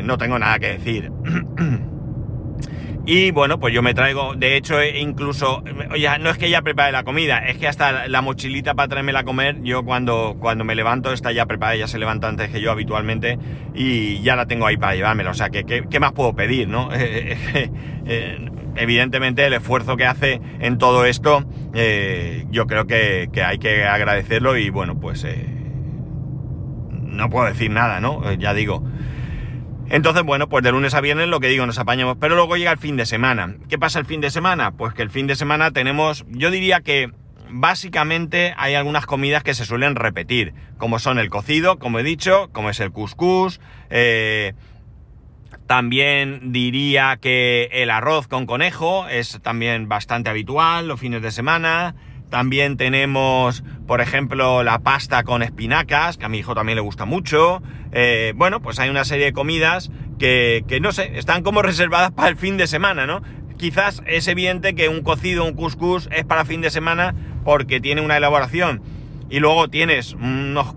no 0.02 0.18
tengo 0.18 0.38
nada 0.38 0.58
que 0.58 0.72
decir. 0.78 1.10
Y 3.06 3.32
bueno, 3.32 3.60
pues 3.60 3.74
yo 3.74 3.82
me 3.82 3.92
traigo, 3.92 4.34
de 4.34 4.56
hecho, 4.56 4.80
eh, 4.80 4.98
incluso, 4.98 5.62
oye, 5.92 6.08
no 6.20 6.30
es 6.30 6.38
que 6.38 6.48
ya 6.48 6.62
prepare 6.62 6.90
la 6.90 7.02
comida, 7.02 7.38
es 7.46 7.58
que 7.58 7.68
hasta 7.68 8.08
la 8.08 8.22
mochilita 8.22 8.72
para 8.72 8.88
traérmela 8.88 9.20
a 9.20 9.24
comer, 9.24 9.62
yo 9.62 9.84
cuando, 9.84 10.36
cuando 10.40 10.64
me 10.64 10.74
levanto 10.74 11.12
está 11.12 11.30
ya 11.30 11.44
preparada, 11.44 11.76
ya 11.76 11.86
se 11.86 11.98
levanta 11.98 12.28
antes 12.28 12.48
que 12.48 12.62
yo 12.62 12.70
habitualmente 12.70 13.38
y 13.74 14.22
ya 14.22 14.36
la 14.36 14.46
tengo 14.46 14.66
ahí 14.66 14.78
para 14.78 14.94
llevármela. 14.94 15.32
O 15.32 15.34
sea, 15.34 15.50
que 15.50 15.64
qué 15.64 16.00
más 16.00 16.12
puedo 16.12 16.34
pedir, 16.34 16.68
no? 16.68 16.90
Eh, 18.06 18.38
evidentemente 18.76 19.46
el 19.46 19.54
esfuerzo 19.54 19.96
que 19.96 20.04
hace 20.04 20.38
en 20.60 20.76
todo 20.76 21.06
esto, 21.06 21.42
eh, 21.72 22.44
yo 22.50 22.66
creo 22.66 22.86
que, 22.86 23.30
que, 23.32 23.42
hay 23.42 23.58
que 23.58 23.84
agradecerlo 23.84 24.58
y 24.58 24.68
bueno, 24.68 25.00
pues 25.00 25.26
no 26.90 27.30
puedo 27.30 27.46
decir 27.46 27.70
nada, 27.70 28.00
¿no? 28.00 28.30
ya 28.34 28.52
digo. 28.52 28.84
Entonces, 29.90 30.22
bueno, 30.22 30.48
pues 30.48 30.64
de 30.64 30.72
lunes 30.72 30.94
a 30.94 31.00
viernes 31.00 31.28
lo 31.28 31.40
que 31.40 31.48
digo, 31.48 31.66
nos 31.66 31.78
apañamos. 31.78 32.16
Pero 32.20 32.34
luego 32.34 32.56
llega 32.56 32.72
el 32.72 32.78
fin 32.78 32.96
de 32.96 33.06
semana. 33.06 33.56
¿Qué 33.68 33.78
pasa 33.78 33.98
el 33.98 34.06
fin 34.06 34.20
de 34.20 34.30
semana? 34.30 34.72
Pues 34.72 34.94
que 34.94 35.02
el 35.02 35.10
fin 35.10 35.26
de 35.26 35.36
semana 35.36 35.70
tenemos, 35.70 36.24
yo 36.28 36.50
diría 36.50 36.80
que 36.80 37.10
básicamente 37.50 38.54
hay 38.56 38.74
algunas 38.74 39.06
comidas 39.06 39.42
que 39.42 39.54
se 39.54 39.64
suelen 39.64 39.94
repetir, 39.94 40.54
como 40.78 40.98
son 40.98 41.18
el 41.18 41.30
cocido, 41.30 41.78
como 41.78 41.98
he 41.98 42.02
dicho, 42.02 42.48
como 42.52 42.70
es 42.70 42.80
el 42.80 42.90
couscous. 42.90 43.60
Eh, 43.90 44.54
también 45.66 46.52
diría 46.52 47.18
que 47.20 47.68
el 47.72 47.90
arroz 47.90 48.26
con 48.26 48.46
conejo 48.46 49.08
es 49.08 49.40
también 49.42 49.88
bastante 49.88 50.30
habitual 50.30 50.88
los 50.88 51.00
fines 51.00 51.22
de 51.22 51.30
semana. 51.30 51.94
También 52.30 52.76
tenemos, 52.76 53.62
por 53.86 54.00
ejemplo, 54.00 54.62
la 54.62 54.80
pasta 54.80 55.22
con 55.22 55.42
espinacas, 55.42 56.16
que 56.16 56.24
a 56.24 56.28
mi 56.28 56.38
hijo 56.38 56.54
también 56.54 56.76
le 56.76 56.82
gusta 56.82 57.04
mucho. 57.04 57.62
Eh, 57.92 58.32
bueno, 58.36 58.60
pues 58.60 58.78
hay 58.78 58.90
una 58.90 59.04
serie 59.04 59.26
de 59.26 59.32
comidas 59.32 59.90
que, 60.18 60.64
no 60.80 60.92
sé, 60.92 61.16
están 61.18 61.42
como 61.42 61.62
reservadas 61.62 62.10
para 62.12 62.28
el 62.28 62.36
fin 62.36 62.56
de 62.56 62.66
semana, 62.66 63.06
¿no? 63.06 63.22
Quizás 63.56 64.02
es 64.06 64.26
evidente 64.26 64.74
que 64.74 64.88
un 64.88 65.02
cocido, 65.02 65.44
un 65.44 65.54
couscous 65.54 66.08
es 66.10 66.24
para 66.24 66.44
fin 66.44 66.60
de 66.60 66.70
semana 66.70 67.14
porque 67.44 67.80
tiene 67.80 68.00
una 68.00 68.16
elaboración 68.16 68.82
y 69.30 69.38
luego 69.38 69.68
tienes 69.68 70.14
unos 70.14 70.74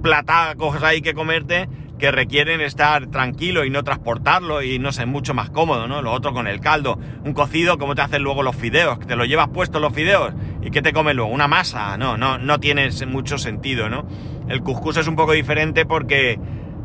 platacos 0.00 0.82
ahí 0.82 1.02
que 1.02 1.14
comerte 1.14 1.68
que 2.00 2.10
requieren 2.10 2.60
estar 2.62 3.06
tranquilo 3.08 3.64
y 3.64 3.70
no 3.70 3.84
transportarlo 3.84 4.62
y 4.62 4.78
no 4.80 4.90
sé, 4.90 5.06
mucho 5.06 5.34
más 5.34 5.50
cómodo, 5.50 5.86
¿no? 5.86 6.02
Lo 6.02 6.12
otro 6.12 6.32
con 6.32 6.48
el 6.48 6.60
caldo, 6.60 6.98
un 7.24 7.34
cocido, 7.34 7.78
¿cómo 7.78 7.94
te 7.94 8.02
hacen 8.02 8.22
luego 8.22 8.42
los 8.42 8.56
fideos? 8.56 8.98
¿Que 8.98 9.04
te 9.04 9.16
lo 9.16 9.26
llevas 9.26 9.48
puesto 9.48 9.78
los 9.78 9.92
fideos? 9.92 10.32
¿Y 10.62 10.70
qué 10.70 10.82
te 10.82 10.92
comes 10.92 11.14
luego? 11.14 11.30
¿Una 11.30 11.46
masa? 11.46 11.96
No, 11.98 12.16
no, 12.16 12.38
no 12.38 12.58
tiene 12.58 12.88
mucho 13.06 13.38
sentido, 13.38 13.88
¿no? 13.88 14.06
El 14.48 14.62
cuscús 14.62 14.96
es 14.96 15.06
un 15.06 15.14
poco 15.14 15.32
diferente 15.32 15.84
porque, 15.84 16.40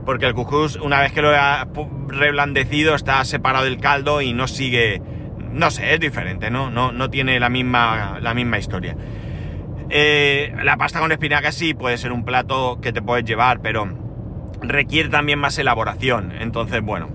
porque 0.05 0.25
el 0.25 0.33
cuscús, 0.33 0.75
una 0.75 0.99
vez 0.99 1.13
que 1.13 1.21
lo 1.21 1.29
ha 1.29 1.65
reblandecido, 2.09 2.93
está 2.93 3.23
separado 3.23 3.65
del 3.65 3.77
caldo 3.77 4.21
y 4.21 4.33
no 4.33 4.47
sigue, 4.47 5.01
no 5.51 5.71
sé, 5.71 5.93
es 5.93 5.99
diferente, 6.01 6.51
¿no? 6.51 6.69
No, 6.69 6.91
no 6.91 7.09
tiene 7.09 7.39
la 7.39 7.49
misma, 7.49 8.19
la 8.21 8.33
misma 8.33 8.59
historia. 8.59 8.97
Eh, 9.89 10.55
la 10.63 10.77
pasta 10.77 10.99
con 10.99 11.11
espinacas 11.11 11.55
sí 11.55 11.73
puede 11.73 11.97
ser 11.97 12.11
un 12.11 12.25
plato 12.25 12.79
que 12.81 12.91
te 12.91 13.01
puedes 13.01 13.25
llevar, 13.25 13.61
pero 13.61 13.87
requiere 14.61 15.09
también 15.09 15.39
más 15.39 15.57
elaboración. 15.57 16.31
Entonces, 16.31 16.81
bueno. 16.81 17.09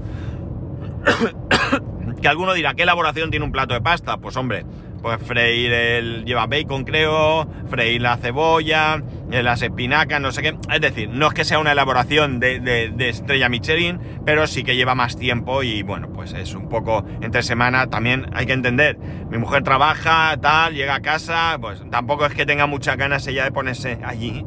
que 2.20 2.28
alguno 2.28 2.52
dirá, 2.54 2.74
¿qué 2.74 2.82
elaboración 2.82 3.30
tiene 3.30 3.44
un 3.44 3.52
plato 3.52 3.74
de 3.74 3.80
pasta? 3.80 4.18
Pues 4.18 4.36
hombre, 4.36 4.64
pues 5.00 5.20
freír 5.22 5.72
el. 5.72 6.24
lleva 6.24 6.46
bacon, 6.46 6.84
creo, 6.84 7.48
freír 7.68 8.00
la 8.00 8.16
cebolla, 8.16 9.02
eh, 9.30 9.42
las 9.42 9.62
espinacas, 9.62 10.20
no 10.20 10.32
sé 10.32 10.42
qué. 10.42 10.56
Es 10.72 10.80
decir, 10.80 11.08
no 11.08 11.28
es 11.28 11.34
que 11.34 11.44
sea 11.44 11.58
una 11.58 11.72
elaboración 11.72 12.40
de, 12.40 12.60
de, 12.60 13.08
estrella 13.08 13.48
Michelin, 13.48 13.98
pero 14.24 14.46
sí 14.46 14.62
que 14.62 14.76
lleva 14.76 14.94
más 14.94 15.16
tiempo 15.16 15.62
y 15.62 15.82
bueno, 15.82 16.08
pues 16.12 16.32
es 16.32 16.54
un 16.54 16.68
poco 16.68 17.04
entre 17.20 17.42
semana. 17.42 17.88
También 17.88 18.26
hay 18.32 18.46
que 18.46 18.52
entender, 18.52 18.98
mi 19.30 19.38
mujer 19.38 19.62
trabaja, 19.62 20.36
tal, 20.40 20.74
llega 20.74 20.96
a 20.96 21.00
casa, 21.00 21.58
pues 21.60 21.82
tampoco 21.90 22.26
es 22.26 22.34
que 22.34 22.46
tenga 22.46 22.66
muchas 22.66 22.96
ganas 22.96 23.26
ella 23.26 23.44
de 23.44 23.52
ponerse 23.52 23.98
allí 24.04 24.44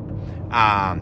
a 0.51 0.95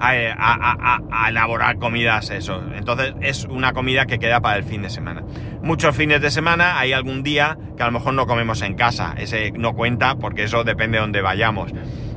a, 0.00 1.28
elaborar 1.28 1.78
comidas, 1.78 2.30
eso. 2.30 2.62
Entonces 2.74 3.14
es 3.20 3.44
una 3.44 3.72
comida 3.72 4.06
que 4.06 4.18
queda 4.18 4.40
para 4.40 4.56
el 4.56 4.64
fin 4.64 4.82
de 4.82 4.90
semana. 4.90 5.22
Muchos 5.62 5.94
fines 5.94 6.22
de 6.22 6.30
semana 6.30 6.78
hay 6.78 6.94
algún 6.94 7.22
día 7.22 7.58
que 7.76 7.82
a 7.82 7.86
lo 7.86 7.92
mejor 7.92 8.14
no 8.14 8.26
comemos 8.26 8.62
en 8.62 8.74
casa. 8.74 9.14
Ese 9.18 9.52
no 9.52 9.74
cuenta 9.74 10.16
porque 10.16 10.44
eso 10.44 10.64
depende 10.64 10.96
de 10.96 11.02
dónde 11.02 11.20
vayamos. 11.20 11.72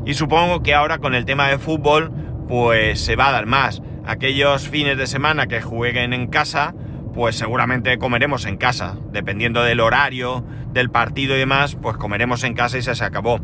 Y 0.05 0.13
supongo 0.13 0.63
que 0.63 0.73
ahora 0.73 0.99
con 0.99 1.13
el 1.13 1.25
tema 1.25 1.49
de 1.49 1.57
fútbol, 1.57 2.11
pues 2.47 3.01
se 3.01 3.17
va 3.17 3.27
a 3.27 3.31
dar 3.33 3.45
más. 3.45 3.81
Aquellos 4.05 4.69
fines 4.69 4.97
de 4.97 5.07
semana 5.07 5.47
que 5.47 5.61
jueguen 5.61 6.13
en 6.13 6.27
casa, 6.27 6.73
pues 7.13 7.35
seguramente 7.35 7.97
comeremos 7.97 8.45
en 8.45 8.55
casa. 8.55 8.95
Dependiendo 9.11 9.61
del 9.61 9.81
horario, 9.81 10.45
del 10.71 10.89
partido 10.89 11.35
y 11.35 11.39
demás, 11.39 11.75
pues 11.75 11.97
comeremos 11.97 12.45
en 12.45 12.53
casa 12.53 12.77
y 12.77 12.81
se, 12.81 13.03
acabó. 13.03 13.41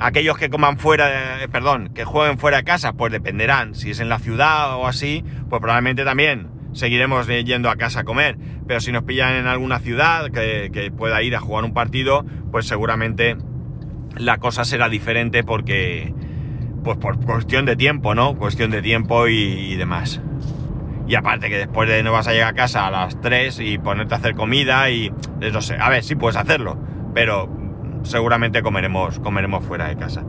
Aquellos 0.00 0.36
que 0.36 0.50
coman 0.50 0.78
fuera, 0.78 1.38
de, 1.38 1.48
perdón, 1.48 1.90
que 1.94 2.04
jueguen 2.04 2.38
fuera 2.38 2.58
de 2.58 2.64
casa, 2.64 2.92
pues 2.92 3.12
dependerán. 3.12 3.76
Si 3.76 3.92
es 3.92 4.00
en 4.00 4.08
la 4.08 4.18
ciudad 4.18 4.74
o 4.74 4.88
así, 4.88 5.24
pues 5.48 5.60
probablemente 5.60 6.04
también 6.04 6.57
seguiremos 6.72 7.26
yendo 7.26 7.70
a 7.70 7.76
casa 7.76 8.00
a 8.00 8.04
comer. 8.04 8.36
Pero 8.66 8.80
si 8.80 8.92
nos 8.92 9.04
pillan 9.04 9.34
en 9.34 9.46
alguna 9.46 9.78
ciudad 9.78 10.30
que, 10.30 10.92
pueda 10.96 11.22
ir 11.22 11.36
a 11.36 11.40
jugar 11.40 11.64
un 11.64 11.72
partido, 11.72 12.24
pues 12.50 12.66
seguramente 12.66 13.36
la 14.16 14.38
cosa 14.38 14.64
será 14.64 14.88
diferente 14.88 15.44
porque, 15.44 16.12
pues 16.84 16.96
por 16.98 17.18
cuestión 17.24 17.64
de 17.66 17.76
tiempo, 17.76 18.14
¿no? 18.14 18.34
Cuestión 18.36 18.70
de 18.70 18.82
tiempo 18.82 19.28
y, 19.28 19.76
demás. 19.76 20.20
Y 21.06 21.14
aparte 21.14 21.48
que 21.48 21.56
después 21.56 21.88
de 21.88 22.02
no 22.02 22.12
vas 22.12 22.28
a 22.28 22.32
llegar 22.32 22.48
a 22.48 22.54
casa 22.54 22.86
a 22.86 22.90
las 22.90 23.20
3 23.20 23.60
y 23.60 23.78
ponerte 23.78 24.14
a 24.14 24.18
hacer 24.18 24.34
comida 24.34 24.90
y 24.90 25.10
no 25.40 25.62
sé, 25.62 25.76
a 25.80 25.88
ver, 25.88 26.04
sí 26.04 26.16
puedes 26.16 26.36
hacerlo, 26.36 26.78
pero 27.14 27.48
seguramente 28.02 28.62
comeremos, 28.62 29.18
comeremos 29.20 29.64
fuera 29.64 29.88
de 29.88 29.96
casa. 29.96 30.24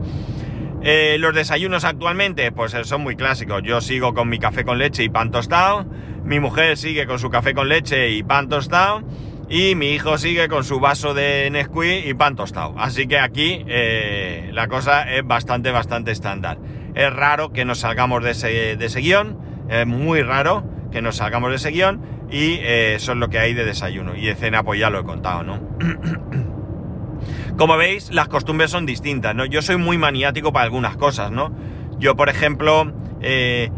Eh, 0.82 1.16
los 1.18 1.34
desayunos 1.34 1.84
actualmente, 1.84 2.52
pues 2.52 2.72
eh, 2.72 2.84
son 2.84 3.02
muy 3.02 3.16
clásicos. 3.16 3.62
Yo 3.62 3.80
sigo 3.80 4.14
con 4.14 4.28
mi 4.28 4.38
café 4.38 4.64
con 4.64 4.78
leche 4.78 5.04
y 5.04 5.08
pan 5.10 5.30
tostado. 5.30 5.86
Mi 6.24 6.40
mujer 6.40 6.76
sigue 6.76 7.06
con 7.06 7.18
su 7.18 7.30
café 7.30 7.54
con 7.54 7.68
leche 7.68 8.10
y 8.10 8.22
pan 8.22 8.48
tostado. 8.48 9.02
Y 9.48 9.74
mi 9.74 9.90
hijo 9.90 10.16
sigue 10.16 10.48
con 10.48 10.62
su 10.62 10.78
vaso 10.78 11.12
de 11.12 11.48
Nesquik 11.50 12.06
y 12.06 12.14
pan 12.14 12.36
tostado. 12.36 12.74
Así 12.78 13.08
que 13.08 13.18
aquí 13.18 13.64
eh, 13.66 14.50
la 14.52 14.68
cosa 14.68 15.12
es 15.12 15.26
bastante, 15.26 15.72
bastante 15.72 16.12
estándar. 16.12 16.58
Es 16.94 17.12
raro 17.12 17.52
que 17.52 17.64
nos 17.64 17.80
salgamos 17.80 18.22
de 18.22 18.30
ese, 18.30 18.76
de 18.76 18.86
ese 18.86 19.00
guion. 19.00 19.38
Es 19.68 19.86
muy 19.86 20.22
raro 20.22 20.64
que 20.92 21.02
nos 21.02 21.16
salgamos 21.16 21.50
de 21.50 21.56
ese 21.56 21.70
guion. 21.70 22.00
Y 22.30 22.60
eso 22.62 23.12
es 23.12 23.18
lo 23.18 23.28
que 23.28 23.40
hay 23.40 23.54
de 23.54 23.64
desayuno. 23.64 24.14
Y 24.14 24.26
de 24.26 24.36
cena, 24.36 24.62
pues 24.62 24.78
ya 24.78 24.88
lo 24.88 25.00
he 25.00 25.04
contado, 25.04 25.42
¿no? 25.42 25.60
Como 27.56 27.76
veis, 27.76 28.10
las 28.10 28.28
costumbres 28.28 28.70
son 28.70 28.86
distintas, 28.86 29.34
¿no? 29.34 29.44
Yo 29.44 29.62
soy 29.62 29.76
muy 29.76 29.98
maniático 29.98 30.52
para 30.52 30.64
algunas 30.64 30.96
cosas, 30.96 31.30
¿no? 31.30 31.52
Yo, 31.98 32.16
por 32.16 32.28
ejemplo, 32.28 32.92
eh, 33.20 33.70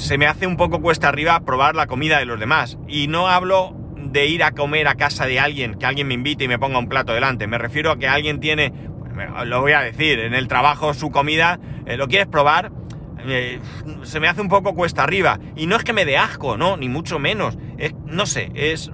se 0.00 0.16
me 0.16 0.26
hace 0.26 0.46
un 0.46 0.56
poco 0.56 0.80
cuesta 0.80 1.08
arriba 1.08 1.38
probar 1.40 1.74
la 1.74 1.86
comida 1.86 2.18
de 2.18 2.24
los 2.24 2.40
demás. 2.40 2.78
Y 2.88 3.06
no 3.06 3.28
hablo 3.28 3.76
de 3.96 4.26
ir 4.26 4.42
a 4.42 4.52
comer 4.52 4.88
a 4.88 4.94
casa 4.94 5.26
de 5.26 5.38
alguien, 5.38 5.74
que 5.74 5.86
alguien 5.86 6.08
me 6.08 6.14
invite 6.14 6.44
y 6.44 6.48
me 6.48 6.58
ponga 6.58 6.78
un 6.78 6.88
plato 6.88 7.12
delante. 7.12 7.46
Me 7.46 7.58
refiero 7.58 7.90
a 7.90 7.98
que 7.98 8.08
alguien 8.08 8.40
tiene, 8.40 8.72
pues, 9.14 9.28
lo 9.46 9.60
voy 9.60 9.72
a 9.72 9.80
decir, 9.80 10.18
en 10.18 10.34
el 10.34 10.48
trabajo 10.48 10.94
su 10.94 11.10
comida, 11.10 11.60
eh, 11.86 11.96
¿lo 11.96 12.08
quieres 12.08 12.26
probar? 12.26 12.72
Eh, 13.26 13.60
se 14.02 14.20
me 14.20 14.28
hace 14.28 14.40
un 14.40 14.48
poco 14.48 14.74
cuesta 14.74 15.02
arriba. 15.02 15.38
Y 15.54 15.66
no 15.66 15.76
es 15.76 15.84
que 15.84 15.92
me 15.92 16.06
dé 16.06 16.16
asco, 16.16 16.56
no, 16.56 16.78
ni 16.78 16.88
mucho 16.88 17.18
menos. 17.18 17.58
Es, 17.76 17.94
no 18.06 18.24
sé, 18.24 18.50
es 18.54 18.90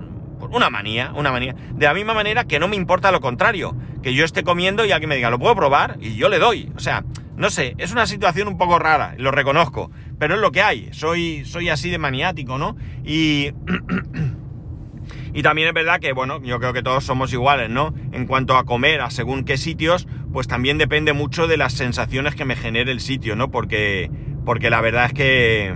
una 0.50 0.70
manía, 0.70 1.12
una 1.14 1.30
manía. 1.30 1.54
De 1.72 1.86
la 1.86 1.94
misma 1.94 2.14
manera 2.14 2.44
que 2.44 2.58
no 2.58 2.66
me 2.66 2.76
importa 2.76 3.12
lo 3.12 3.20
contrario, 3.20 3.76
que 4.02 4.12
yo 4.12 4.24
esté 4.24 4.42
comiendo 4.42 4.84
y 4.84 4.90
alguien 4.90 5.08
me 5.08 5.16
diga, 5.16 5.30
¿lo 5.30 5.38
puedo 5.38 5.54
probar? 5.54 5.98
Y 6.00 6.16
yo 6.16 6.28
le 6.28 6.40
doy. 6.40 6.72
O 6.76 6.80
sea, 6.80 7.04
no 7.36 7.50
sé, 7.50 7.74
es 7.78 7.92
una 7.92 8.06
situación 8.06 8.48
un 8.48 8.56
poco 8.56 8.78
rara, 8.78 9.14
lo 9.18 9.30
reconozco, 9.30 9.90
pero 10.18 10.34
es 10.34 10.40
lo 10.40 10.52
que 10.52 10.62
hay. 10.62 10.88
Soy, 10.92 11.44
soy 11.44 11.68
así 11.68 11.90
de 11.90 11.98
maniático, 11.98 12.58
¿no? 12.58 12.76
Y... 13.04 13.52
y 15.34 15.42
también 15.42 15.68
es 15.68 15.74
verdad 15.74 16.00
que, 16.00 16.12
bueno, 16.12 16.42
yo 16.42 16.58
creo 16.58 16.72
que 16.72 16.82
todos 16.82 17.04
somos 17.04 17.32
iguales, 17.32 17.70
¿no? 17.70 17.94
En 18.12 18.26
cuanto 18.26 18.56
a 18.56 18.64
comer 18.64 19.00
a 19.00 19.10
según 19.10 19.44
qué 19.44 19.56
sitios, 19.56 20.08
pues 20.32 20.48
también 20.48 20.78
depende 20.78 21.12
mucho 21.12 21.46
de 21.46 21.56
las 21.56 21.74
sensaciones 21.74 22.34
que 22.34 22.44
me 22.44 22.56
genere 22.56 22.92
el 22.92 23.00
sitio, 23.00 23.36
¿no? 23.36 23.50
Porque, 23.50 24.10
porque 24.44 24.70
la 24.70 24.80
verdad 24.80 25.06
es 25.06 25.12
que 25.12 25.74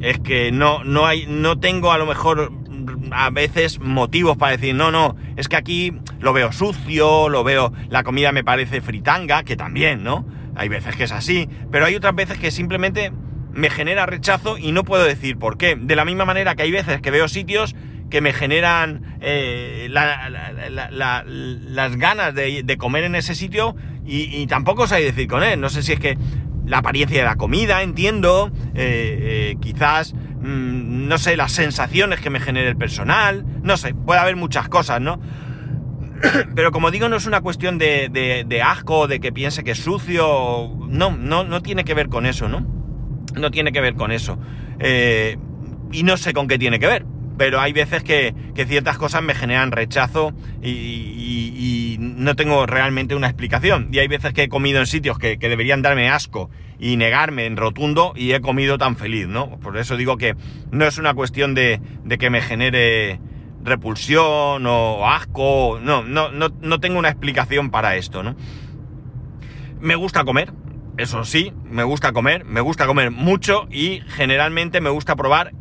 es 0.00 0.18
que 0.20 0.52
no, 0.52 0.84
no 0.84 1.06
hay, 1.06 1.26
no 1.26 1.58
tengo 1.58 1.92
a 1.92 1.98
lo 1.98 2.06
mejor 2.06 2.52
a 3.10 3.30
veces 3.30 3.80
motivos 3.80 4.36
para 4.36 4.52
decir, 4.52 4.74
no, 4.74 4.90
no, 4.90 5.16
es 5.36 5.48
que 5.48 5.56
aquí 5.56 5.92
lo 6.20 6.32
veo 6.32 6.52
sucio, 6.52 7.28
lo 7.28 7.44
veo, 7.44 7.72
la 7.88 8.02
comida 8.02 8.32
me 8.32 8.44
parece 8.44 8.80
fritanga, 8.80 9.42
que 9.42 9.56
también, 9.56 10.02
¿no? 10.02 10.26
Hay 10.54 10.68
veces 10.68 10.96
que 10.96 11.04
es 11.04 11.12
así, 11.12 11.48
pero 11.70 11.86
hay 11.86 11.94
otras 11.94 12.14
veces 12.14 12.38
que 12.38 12.50
simplemente 12.50 13.12
me 13.56 13.70
genera 13.70 14.06
rechazo 14.06 14.58
y 14.58 14.72
no 14.72 14.84
puedo 14.84 15.04
decir 15.04 15.38
por 15.38 15.58
qué. 15.58 15.76
De 15.76 15.96
la 15.96 16.04
misma 16.04 16.24
manera 16.24 16.54
que 16.54 16.62
hay 16.62 16.70
veces 16.70 17.00
que 17.00 17.10
veo 17.10 17.28
sitios 17.28 17.74
que 18.10 18.20
me 18.20 18.32
generan 18.32 19.18
eh, 19.20 19.88
las 19.90 20.16
ganas 21.96 22.34
de, 22.34 22.76
comer 22.78 23.04
en 23.04 23.16
ese 23.16 23.34
sitio 23.34 23.74
y, 24.06 24.46
tampoco 24.46 24.86
sé 24.86 25.00
decir 25.00 25.26
con 25.26 25.42
él. 25.42 25.60
No 25.60 25.68
sé 25.68 25.82
si 25.82 25.92
es 25.92 26.00
que 26.00 26.16
la 26.64 26.78
apariencia 26.78 27.18
de 27.18 27.24
la 27.24 27.36
comida, 27.36 27.82
entiendo, 27.82 28.50
eh, 28.74 29.54
eh, 29.54 29.56
quizás 29.60 30.14
Mm, 30.46 31.08
no 31.08 31.18
sé, 31.18 31.36
las 31.36 31.50
sensaciones 31.50 32.20
que 32.20 32.30
me 32.30 32.38
genere 32.38 32.68
el 32.68 32.76
personal, 32.76 33.44
no 33.62 33.76
sé, 33.76 33.94
puede 33.94 34.20
haber 34.20 34.36
muchas 34.36 34.68
cosas, 34.68 35.00
¿no? 35.00 35.20
Pero 36.54 36.70
como 36.70 36.92
digo, 36.92 37.08
no 37.08 37.16
es 37.16 37.26
una 37.26 37.40
cuestión 37.40 37.78
de, 37.78 38.44
de, 38.46 38.62
asco, 38.62 39.08
de 39.08 39.18
que 39.18 39.32
piense 39.32 39.64
que 39.64 39.72
es 39.72 39.78
sucio, 39.78 40.70
no, 40.88 41.16
no, 41.16 41.42
no 41.42 41.62
tiene 41.62 41.84
que 41.84 41.94
ver 41.94 42.08
con 42.08 42.26
eso, 42.26 42.48
¿no? 42.48 42.64
No 43.36 43.50
tiene 43.50 43.72
que 43.72 43.80
ver 43.80 43.94
con 43.94 44.12
eso. 44.12 44.38
Eh, 44.78 45.36
y 45.92 46.02
no 46.02 46.16
sé 46.16 46.32
con 46.32 46.48
qué 46.48 46.58
tiene 46.58 46.78
que 46.78 46.86
ver, 46.86 47.06
pero 47.36 47.60
hay 47.60 47.72
veces 47.72 48.02
que, 48.02 48.34
ciertas 48.66 48.98
cosas 48.98 49.22
me 49.22 49.34
generan 49.34 49.72
rechazo 49.72 50.32
y, 50.62 51.96
no 51.98 52.34
tengo 52.34 52.66
realmente 52.66 53.14
una 53.14 53.28
explicación. 53.28 53.88
Y 53.92 53.98
hay 53.98 54.08
veces 54.08 54.32
que 54.32 54.44
he 54.44 54.48
comido 54.48 54.80
en 54.80 54.86
sitios 54.86 55.18
que, 55.18 55.36
deberían 55.36 55.82
darme 55.82 56.08
asco 56.08 56.50
y 56.78 56.96
negarme 56.96 57.46
en 57.46 57.56
rotundo 57.56 58.12
y 58.16 58.32
he 58.32 58.40
comido 58.40 58.78
tan 58.78 58.96
feliz, 58.96 59.28
¿no? 59.28 59.58
Por 59.60 59.76
eso 59.76 59.96
digo 59.96 60.16
que 60.16 60.34
no 60.70 60.86
es 60.86 60.98
una 60.98 61.14
cuestión 61.14 61.54
de, 61.54 61.80
que 62.18 62.30
me 62.30 62.40
genere 62.40 63.20
repulsión 63.62 64.66
o 64.66 65.08
asco, 65.08 65.78
no, 65.82 66.02
no, 66.02 66.30
no, 66.30 66.48
no 66.60 66.80
tengo 66.80 66.98
una 66.98 67.08
explicación 67.08 67.70
para 67.70 67.96
esto, 67.96 68.22
¿no? 68.22 68.34
Me 69.80 69.94
gusta 69.94 70.24
comer, 70.24 70.52
eso 70.98 71.24
sí, 71.24 71.52
me 71.64 71.84
gusta 71.84 72.12
comer, 72.12 72.44
me 72.44 72.60
gusta 72.60 72.86
comer 72.86 73.10
mucho 73.10 73.66
y 73.70 74.00
generalmente 74.08 74.80
me 74.80 74.90
gusta 74.90 75.16
probar 75.16 75.52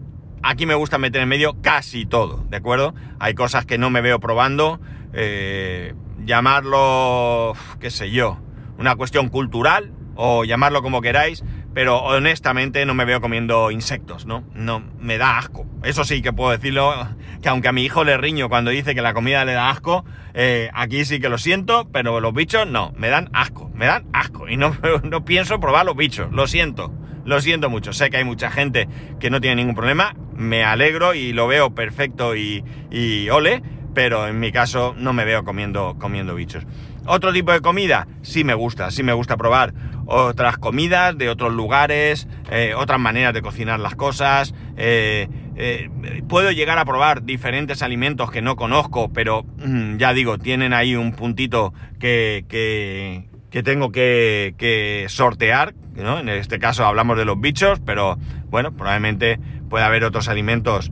Aquí 0.47 0.67
me 0.67 0.75
gusta 0.75 0.99
meter 0.99 1.23
en 1.23 1.27
medio 1.27 1.59
casi 1.63 2.05
todo, 2.05 2.45
¿de 2.51 2.57
acuerdo? 2.57 2.93
Hay 3.17 3.33
cosas 3.33 3.65
que 3.65 3.79
no 3.79 3.89
me 3.89 4.01
veo 4.01 4.19
probando, 4.19 4.79
eh, 5.11 5.95
llamarlo, 6.23 7.53
qué 7.79 7.89
sé 7.89 8.11
yo, 8.11 8.37
una 8.77 8.95
cuestión 8.95 9.29
cultural 9.29 9.91
o 10.13 10.45
llamarlo 10.45 10.83
como 10.83 11.01
queráis, 11.01 11.43
pero 11.75 11.97
honestamente 11.97 12.85
no 12.85 12.93
me 12.93 13.03
veo 13.03 13.19
comiendo 13.19 13.69
insectos, 13.69 14.25
¿no? 14.25 14.45
No, 14.53 14.81
me 14.97 15.17
da 15.17 15.37
asco. 15.37 15.67
Eso 15.83 16.05
sí 16.05 16.21
que 16.21 16.31
puedo 16.31 16.51
decirlo, 16.51 16.95
que 17.43 17.49
aunque 17.49 17.67
a 17.67 17.73
mi 17.73 17.83
hijo 17.83 18.05
le 18.05 18.15
riño 18.15 18.47
cuando 18.47 18.71
dice 18.71 18.95
que 18.95 19.01
la 19.01 19.13
comida 19.13 19.43
le 19.43 19.51
da 19.51 19.69
asco, 19.69 20.05
eh, 20.33 20.69
aquí 20.73 21.03
sí 21.03 21.19
que 21.19 21.27
lo 21.27 21.37
siento, 21.37 21.89
pero 21.91 22.21
los 22.21 22.33
bichos 22.33 22.65
no, 22.65 22.93
me 22.95 23.09
dan 23.09 23.29
asco, 23.33 23.69
me 23.75 23.87
dan 23.87 24.05
asco 24.13 24.47
y 24.47 24.55
no, 24.55 24.73
no 25.03 25.25
pienso 25.25 25.59
probar 25.59 25.85
los 25.85 25.97
bichos, 25.97 26.31
lo 26.31 26.47
siento. 26.47 26.93
Lo 27.25 27.41
siento 27.41 27.69
mucho, 27.69 27.91
sé 27.91 28.09
que 28.09 28.17
hay 28.17 28.23
mucha 28.23 28.51
gente 28.51 28.87
que 29.19 29.29
no 29.29 29.41
tiene 29.41 29.57
ningún 29.57 29.75
problema, 29.75 30.15
me 30.33 30.63
alegro 30.63 31.13
y 31.13 31.33
lo 31.33 31.47
veo 31.47 31.75
perfecto 31.75 32.35
y, 32.35 32.63
ole, 33.31 33.63
pero 33.95 34.27
en 34.27 34.39
mi 34.39 34.51
caso 34.51 34.93
no 34.97 35.13
me 35.13 35.25
veo 35.25 35.43
comiendo, 35.43 35.95
comiendo 35.97 36.35
bichos. 36.35 36.67
Otro 37.07 37.31
tipo 37.33 37.51
de 37.51 37.61
comida, 37.61 38.07
sí 38.21 38.43
me 38.43 38.53
gusta, 38.53 38.91
sí 38.91 39.01
me 39.01 39.13
gusta 39.13 39.37
probar 39.37 39.73
otras 40.05 40.57
comidas 40.57 41.17
de 41.17 41.29
otros 41.29 41.53
lugares, 41.53 42.27
eh, 42.51 42.73
otras 42.75 42.99
maneras 42.99 43.33
de 43.33 43.41
cocinar 43.41 43.79
las 43.79 43.95
cosas. 43.95 44.53
Eh, 44.75 45.29
eh, 45.55 45.89
puedo 46.27 46.51
llegar 46.51 46.77
a 46.77 46.85
probar 46.85 47.23
diferentes 47.23 47.81
alimentos 47.81 48.29
que 48.29 48.41
no 48.41 48.55
conozco, 48.55 49.11
pero 49.13 49.43
mm, 49.43 49.97
ya 49.97 50.13
digo, 50.13 50.37
tienen 50.37 50.73
ahí 50.73 50.95
un 50.95 51.13
puntito 51.13 51.73
que, 51.99 52.45
que 52.49 53.63
tengo 53.63 53.91
que, 53.91 54.53
que 54.57 55.05
sortear, 55.07 55.73
¿no? 55.95 56.19
En 56.19 56.27
este 56.27 56.59
caso 56.59 56.85
hablamos 56.85 57.17
de 57.17 57.23
los 57.23 57.39
bichos, 57.39 57.79
pero 57.79 58.17
bueno, 58.49 58.75
probablemente 58.75 59.39
puede 59.69 59.85
haber 59.85 60.03
otros 60.03 60.27
alimentos 60.27 60.91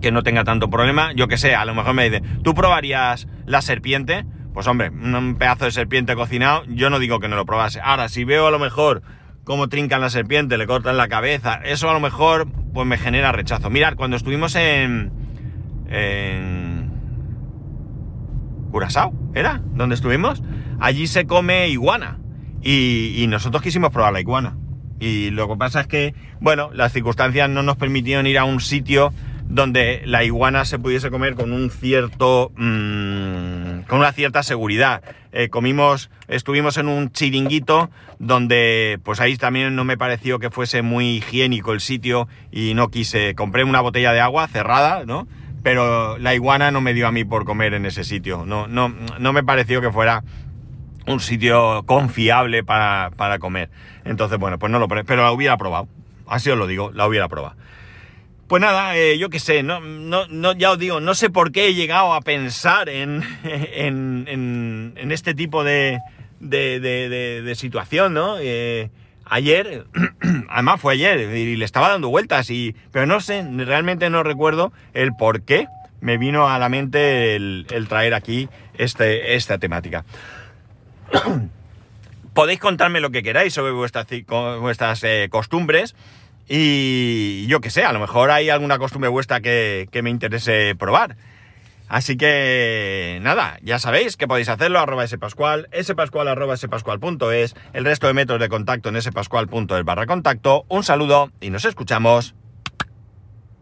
que 0.00 0.12
no 0.12 0.22
tenga 0.22 0.44
tanto 0.44 0.70
problema. 0.70 1.12
Yo 1.12 1.28
que 1.28 1.38
sé, 1.38 1.54
a 1.54 1.64
lo 1.64 1.74
mejor 1.74 1.94
me 1.94 2.08
dice, 2.08 2.22
¿tú 2.42 2.54
probarías 2.54 3.28
la 3.46 3.62
serpiente? 3.62 4.24
Pues 4.52 4.66
hombre, 4.66 4.90
un 4.90 5.36
pedazo 5.38 5.66
de 5.66 5.70
serpiente 5.70 6.14
cocinado, 6.16 6.64
yo 6.66 6.90
no 6.90 6.98
digo 6.98 7.20
que 7.20 7.28
no 7.28 7.36
lo 7.36 7.46
probase. 7.46 7.80
Ahora, 7.80 8.08
si 8.08 8.24
veo 8.24 8.46
a 8.46 8.50
lo 8.50 8.58
mejor 8.58 9.02
cómo 9.44 9.68
trincan 9.68 10.00
la 10.00 10.10
serpiente, 10.10 10.58
le 10.58 10.66
cortan 10.66 10.96
la 10.96 11.08
cabeza, 11.08 11.60
eso 11.64 11.88
a 11.88 11.92
lo 11.92 12.00
mejor 12.00 12.48
pues 12.74 12.86
me 12.86 12.98
genera 12.98 13.32
rechazo. 13.32 13.70
Mirad, 13.70 13.94
cuando 13.94 14.16
estuvimos 14.16 14.54
en... 14.56 15.12
en... 15.88 16.90
Curazao, 18.70 19.12
¿era? 19.34 19.60
¿Dónde 19.74 19.94
estuvimos? 19.94 20.42
Allí 20.78 21.06
se 21.06 21.26
come 21.26 21.68
iguana. 21.68 22.18
Y, 22.62 23.14
y 23.16 23.26
nosotros 23.26 23.62
quisimos 23.62 23.90
probar 23.90 24.12
la 24.12 24.20
iguana. 24.20 24.56
Y 25.00 25.30
lo 25.30 25.48
que 25.48 25.56
pasa 25.56 25.80
es 25.80 25.86
que, 25.86 26.14
bueno, 26.40 26.70
las 26.74 26.92
circunstancias 26.92 27.48
no 27.48 27.62
nos 27.62 27.76
permitieron 27.76 28.26
ir 28.26 28.38
a 28.38 28.44
un 28.44 28.60
sitio 28.60 29.12
donde 29.50 30.02
la 30.06 30.22
iguana 30.22 30.64
se 30.64 30.78
pudiese 30.78 31.10
comer 31.10 31.34
con 31.34 31.52
un 31.52 31.70
cierto. 31.70 32.52
Mmm, 32.56 33.82
con 33.88 33.98
una 33.98 34.12
cierta 34.12 34.42
seguridad. 34.42 35.02
Eh, 35.32 35.48
comimos. 35.48 36.08
Estuvimos 36.28 36.78
en 36.78 36.88
un 36.88 37.10
chiringuito 37.10 37.90
donde. 38.18 39.00
Pues 39.02 39.20
ahí 39.20 39.36
también 39.36 39.74
no 39.74 39.84
me 39.84 39.98
pareció 39.98 40.38
que 40.38 40.50
fuese 40.50 40.82
muy 40.82 41.16
higiénico 41.16 41.72
el 41.72 41.80
sitio. 41.80 42.28
Y 42.52 42.74
no 42.74 42.88
quise. 42.88 43.34
Compré 43.34 43.64
una 43.64 43.80
botella 43.80 44.12
de 44.12 44.20
agua 44.20 44.46
cerrada, 44.46 45.04
¿no? 45.04 45.26
Pero 45.64 46.16
la 46.18 46.34
iguana 46.34 46.70
no 46.70 46.80
me 46.80 46.94
dio 46.94 47.08
a 47.08 47.12
mí 47.12 47.24
por 47.24 47.44
comer 47.44 47.74
en 47.74 47.84
ese 47.84 48.04
sitio. 48.04 48.46
No, 48.46 48.68
no, 48.68 48.94
no 49.18 49.32
me 49.32 49.42
pareció 49.42 49.80
que 49.80 49.90
fuera 49.90 50.22
un 51.06 51.20
sitio 51.20 51.82
confiable 51.86 52.62
para, 52.62 53.10
para 53.16 53.38
comer. 53.40 53.68
Entonces, 54.04 54.38
bueno, 54.38 54.58
pues 54.58 54.70
no 54.70 54.78
lo 54.78 54.88
pero 54.88 55.22
la 55.22 55.32
hubiera 55.32 55.56
probado. 55.56 55.88
Así 56.26 56.48
os 56.50 56.56
lo 56.56 56.68
digo, 56.68 56.92
la 56.92 57.06
hubiera 57.06 57.28
probado. 57.28 57.56
Pues 58.50 58.60
nada, 58.60 58.96
eh, 58.96 59.16
yo 59.16 59.30
qué 59.30 59.38
sé, 59.38 59.62
no, 59.62 59.78
no, 59.78 60.26
no, 60.26 60.54
ya 60.54 60.72
os 60.72 60.78
digo, 60.80 60.98
no 60.98 61.14
sé 61.14 61.30
por 61.30 61.52
qué 61.52 61.68
he 61.68 61.74
llegado 61.74 62.12
a 62.12 62.20
pensar 62.20 62.88
en, 62.88 63.22
en, 63.44 64.24
en, 64.26 65.12
este 65.12 65.34
tipo 65.34 65.62
de, 65.62 66.00
de, 66.40 66.80
de, 66.80 67.42
de 67.42 67.54
situación, 67.54 68.12
¿no? 68.12 68.38
Eh, 68.40 68.90
ayer, 69.24 69.84
además 70.48 70.80
fue 70.80 70.94
ayer, 70.94 71.32
y 71.32 71.54
le 71.54 71.64
estaba 71.64 71.90
dando 71.90 72.08
vueltas, 72.08 72.50
y, 72.50 72.74
pero 72.90 73.06
no 73.06 73.20
sé, 73.20 73.46
realmente 73.48 74.10
no 74.10 74.24
recuerdo 74.24 74.72
el 74.94 75.12
por 75.14 75.42
qué 75.42 75.68
me 76.00 76.18
vino 76.18 76.48
a 76.48 76.58
la 76.58 76.68
mente 76.68 77.36
el, 77.36 77.68
el 77.70 77.86
traer 77.86 78.14
aquí 78.14 78.48
este, 78.74 79.36
esta 79.36 79.58
temática. 79.58 80.04
Podéis 82.34 82.58
contarme 82.58 83.00
lo 83.00 83.10
que 83.10 83.22
queráis 83.22 83.54
sobre 83.54 83.70
vuestras, 83.70 84.08
vuestras 84.60 85.04
eh, 85.04 85.28
costumbres. 85.30 85.94
Y 86.52 87.46
yo 87.46 87.60
que 87.60 87.70
sé, 87.70 87.84
a 87.84 87.92
lo 87.92 88.00
mejor 88.00 88.32
hay 88.32 88.50
alguna 88.50 88.76
costumbre 88.78 89.08
vuestra 89.08 89.40
que, 89.40 89.88
que, 89.92 90.02
me 90.02 90.10
interese 90.10 90.74
probar. 90.74 91.16
Así 91.86 92.16
que 92.16 93.20
nada, 93.22 93.60
ya 93.62 93.78
sabéis 93.78 94.16
que 94.16 94.26
podéis 94.26 94.48
hacerlo, 94.48 94.80
arroba 94.80 95.06
spascual, 95.06 95.68
spascual 95.80 96.26
arroba 96.26 96.56
spascual.es, 96.56 97.54
el 97.72 97.84
resto 97.84 98.08
de 98.08 98.14
métodos 98.14 98.40
de 98.40 98.48
contacto 98.48 98.88
en 98.88 99.00
spascual.es 99.00 99.84
barra 99.84 100.06
contacto. 100.06 100.64
Un 100.66 100.82
saludo 100.82 101.30
y 101.40 101.50
nos 101.50 101.64
escuchamos 101.64 102.34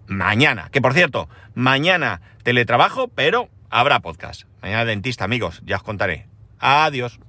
mañana. 0.07 0.71
Que 0.73 0.81
por 0.81 0.95
cierto, 0.95 1.29
mañana 1.55 2.23
teletrabajo, 2.43 3.09
pero 3.09 3.51
habrá 3.69 4.01
podcast. 4.01 4.45
Mañana 4.63 4.87
dentista, 4.87 5.25
amigos, 5.25 5.61
ya 5.67 5.77
os 5.77 5.83
contaré. 5.83 6.27
Adiós. 6.59 7.21